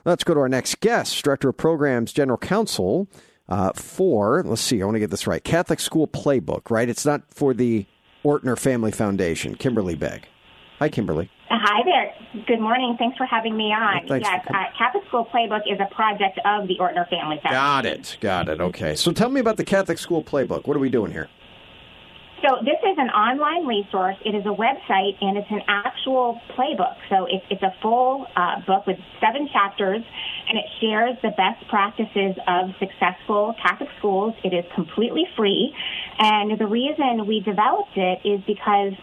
[0.03, 3.07] Let's go to our next guest, Director of Programs, General Counsel
[3.47, 6.89] uh, for, let's see, I want to get this right, Catholic School Playbook, right?
[6.89, 7.85] It's not for the
[8.23, 10.27] Ortner Family Foundation, Kimberly Begg.
[10.79, 11.29] Hi, Kimberly.
[11.49, 12.43] Hi there.
[12.45, 12.95] Good morning.
[12.97, 14.07] Thanks for having me on.
[14.07, 17.51] Thanks yes, uh, Catholic School Playbook is a project of the Ortner Family Foundation.
[17.51, 18.17] Got it.
[18.19, 18.61] Got it.
[18.61, 18.95] Okay.
[18.95, 20.65] So tell me about the Catholic School Playbook.
[20.65, 21.29] What are we doing here?
[22.41, 24.15] So this is an online resource.
[24.25, 26.95] It is a website, and it's an actual playbook.
[27.07, 30.01] So it's, it's a full uh, book with seven chapters,
[30.49, 34.33] and it shares the best practices of successful Catholic schools.
[34.43, 35.71] It is completely free,
[36.17, 38.93] and the reason we developed it is because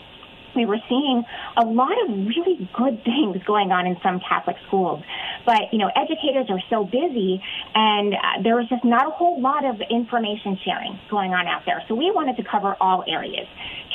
[0.58, 1.24] we were seeing
[1.56, 5.02] a lot of really good things going on in some Catholic schools.
[5.46, 7.42] But, you know, educators are so busy
[7.74, 11.62] and uh, there was just not a whole lot of information sharing going on out
[11.64, 11.82] there.
[11.88, 13.46] So we wanted to cover all areas.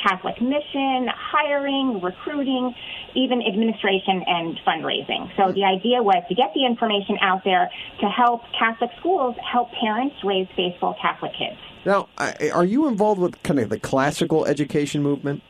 [0.02, 2.74] Catholic mission, hiring, recruiting,
[3.14, 5.30] even administration and fundraising.
[5.36, 9.70] So the idea was to get the information out there to help Catholic schools help
[9.72, 11.56] parents raise faithful Catholic kids.
[11.86, 15.42] Now, are you involved with kind of the classical education movement?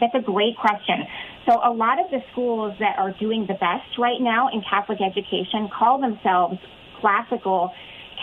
[0.00, 1.06] That's a great question.
[1.46, 4.98] So a lot of the schools that are doing the best right now in Catholic
[5.00, 6.58] education call themselves
[7.00, 7.72] classical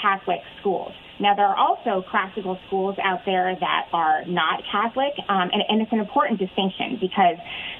[0.01, 0.91] Catholic schools.
[1.19, 5.81] Now, there are also classical schools out there that are not Catholic, um, and, and
[5.81, 7.37] it's an important distinction because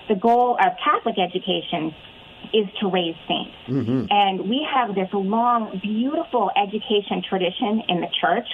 [0.08, 1.94] the goal of Catholic education
[2.54, 3.58] is to raise saints.
[3.68, 4.06] Mm-hmm.
[4.10, 8.48] And we have this long, beautiful education tradition in the church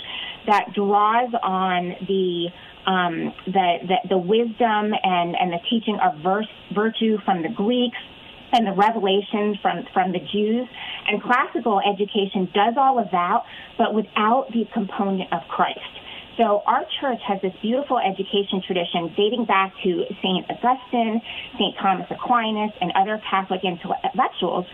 [0.48, 2.48] that draws on the
[2.86, 7.98] um, the, the the wisdom and and the teaching of verse, virtue from the Greeks
[8.54, 10.68] and the revelation from from the Jews.
[11.08, 13.44] And classical education does all of that,
[13.78, 15.80] but without the component of Christ.
[16.38, 20.46] So our church has this beautiful education tradition dating back to St.
[20.50, 21.22] Augustine,
[21.54, 21.76] St.
[21.78, 24.66] Thomas Aquinas, and other Catholic intellectuals,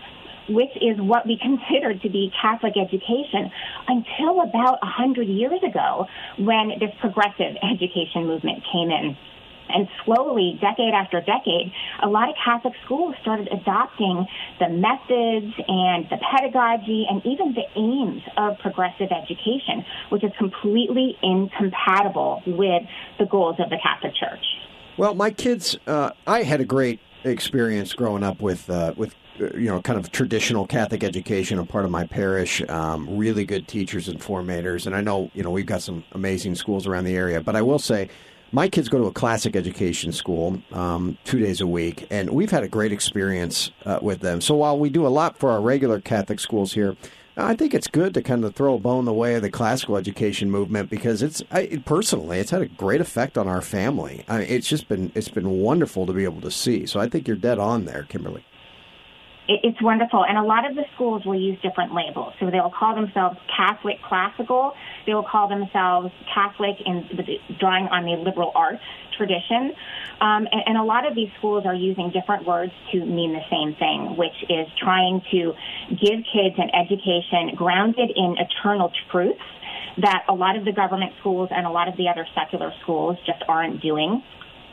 [0.48, 3.50] which is what we considered to be Catholic education
[3.86, 6.06] until about 100 years ago
[6.38, 9.16] when this progressive education movement came in.
[9.70, 11.72] And slowly, decade after decade,
[12.02, 14.26] a lot of Catholic schools started adopting
[14.58, 21.18] the methods and the pedagogy and even the aims of progressive education, which is completely
[21.22, 22.82] incompatible with
[23.18, 24.44] the goals of the Catholic Church.
[24.96, 29.66] Well, my kids, uh, I had a great experience growing up with uh, with you
[29.66, 31.58] know kind of traditional Catholic education.
[31.58, 35.42] I'm part of my parish, um, really good teachers and formators, and I know you
[35.42, 37.40] know we've got some amazing schools around the area.
[37.40, 38.08] But I will say,
[38.52, 42.50] my kids go to a classic education school um, two days a week, and we've
[42.50, 44.40] had a great experience uh, with them.
[44.40, 46.96] So while we do a lot for our regular Catholic schools here.
[47.40, 49.96] I think it's good to kind of throw a bone the way of the classical
[49.96, 54.24] education movement because it's I, personally it's had a great effect on our family.
[54.26, 56.84] I mean, it's just been it's been wonderful to be able to see.
[56.84, 58.44] So I think you're dead on there, Kimberly.
[59.48, 62.34] It, it's wonderful, and a lot of the schools will use different labels.
[62.38, 64.74] So they will call themselves Catholic Classical.
[65.06, 67.08] They will call themselves Catholic in
[67.58, 68.82] drawing on the liberal arts
[69.16, 69.74] tradition.
[70.20, 73.44] Um, and, and a lot of these schools are using different words to mean the
[73.50, 75.54] same thing, which is trying to
[75.90, 79.40] give kids an education grounded in eternal truths
[80.00, 83.16] that a lot of the government schools and a lot of the other secular schools
[83.26, 84.22] just aren't doing.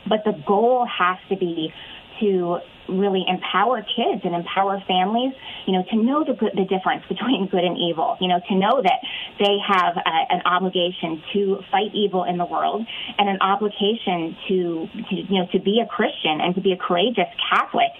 [0.08, 1.72] but the goal has to be
[2.20, 2.58] to
[2.88, 5.32] really empower kids and empower families,
[5.66, 8.82] you know, to know the the difference between good and evil, you know, to know
[8.82, 9.00] that
[9.38, 12.86] they have an obligation to fight evil in the world
[13.18, 16.76] and an obligation to, to you know, to be a Christian and to be a
[16.76, 17.90] courageous Catholic,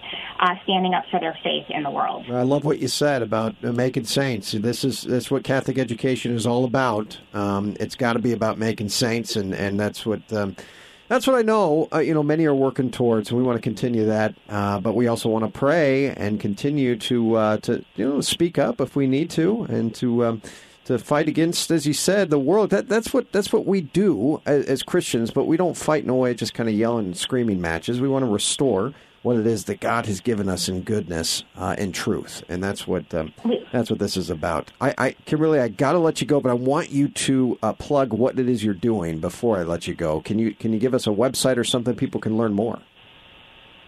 [0.41, 2.27] uh, standing up for their faith in the world.
[2.31, 4.53] I love what you said about uh, making saints.
[4.53, 7.19] This is that's what Catholic education is all about.
[7.35, 10.33] Um, it's got to be about making saints, and and that's what.
[10.33, 10.57] Um,
[11.09, 11.89] that's what I know.
[11.93, 14.35] Uh, you know, many are working towards, and we want to continue that.
[14.49, 18.59] Uh, but we also want to pray and continue to uh, to you know speak
[18.59, 20.43] up if we need to, and to um,
[20.87, 22.71] to fight against, as you said, the world.
[22.71, 25.31] That that's what that's what we do as, as Christians.
[25.31, 28.01] But we don't fight in a way just kind of yelling and screaming matches.
[28.01, 28.95] We want to restore
[29.27, 32.87] what it is that God has given us in goodness uh, and truth, and that's
[32.87, 33.33] what um,
[33.73, 34.71] that's what this is about.
[34.81, 37.73] I, I Kimberly, I got to let you go, but I want you to uh,
[37.73, 40.21] plug what it is you're doing before I let you go.
[40.21, 42.79] Can you can you give us a website or something people can learn more?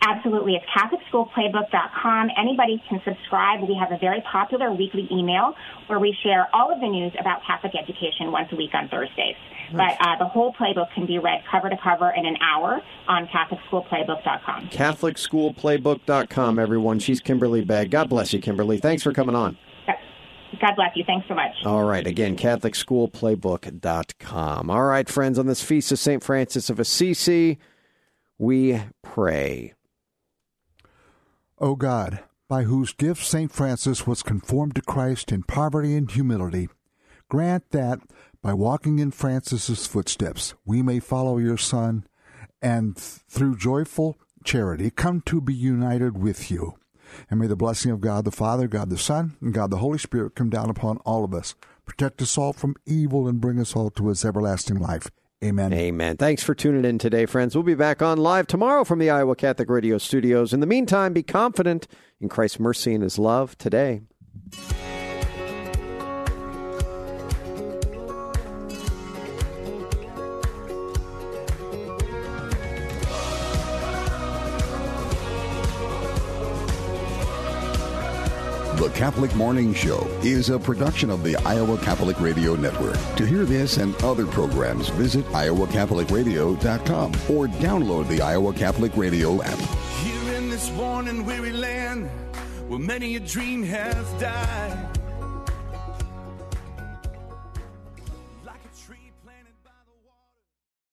[0.09, 0.55] Absolutely.
[0.55, 2.31] It's CatholicSchoolPlaybook.com.
[2.37, 3.61] Anybody can subscribe.
[3.61, 5.55] We have a very popular weekly email
[5.87, 9.37] where we share all of the news about Catholic education once a week on Thursdays.
[9.71, 9.99] Nice.
[9.99, 13.27] But uh, the whole playbook can be read cover to cover in an hour on
[13.27, 14.71] CatholicSchoolPlaybook.com.
[14.71, 17.01] CatholicSchoolPlaybook.com, everyone.
[17.01, 17.91] She's Kimberly Begg.
[17.91, 18.79] God bless you, Kimberly.
[18.79, 19.59] Thanks for coming on.
[20.63, 21.05] God bless you.
[21.07, 21.53] Thanks so much.
[21.67, 22.07] All right.
[22.07, 24.71] Again, CatholicSchoolPlaybook.com.
[24.71, 26.25] All right, friends, on this feast of St.
[26.25, 27.59] Francis of Assisi,
[28.39, 29.75] we pray.
[31.61, 33.51] O God, by whose gift St.
[33.51, 36.69] Francis was conformed to Christ in poverty and humility,
[37.29, 37.99] grant that,
[38.41, 42.05] by walking in Francis's footsteps, we may follow your Son,
[42.63, 46.75] and through joyful charity come to be united with you.
[47.29, 49.99] And may the blessing of God the Father, God the Son, and God the Holy
[49.99, 53.75] Spirit come down upon all of us, protect us all from evil, and bring us
[53.75, 55.11] all to his everlasting life.
[55.43, 55.73] Amen.
[55.73, 56.17] Amen.
[56.17, 57.55] Thanks for tuning in today, friends.
[57.55, 60.53] We'll be back on live tomorrow from the Iowa Catholic Radio studios.
[60.53, 61.87] In the meantime, be confident
[62.21, 64.03] in Christ's mercy and his love today.
[78.79, 82.97] The Catholic Morning Show is a production of the Iowa Catholic Radio Network.
[83.17, 89.59] To hear this and other programs, visit iowacatholicradio.com or download the Iowa Catholic Radio app.
[90.05, 92.09] Here in this worn and weary land,
[92.69, 94.98] where many a dream has died.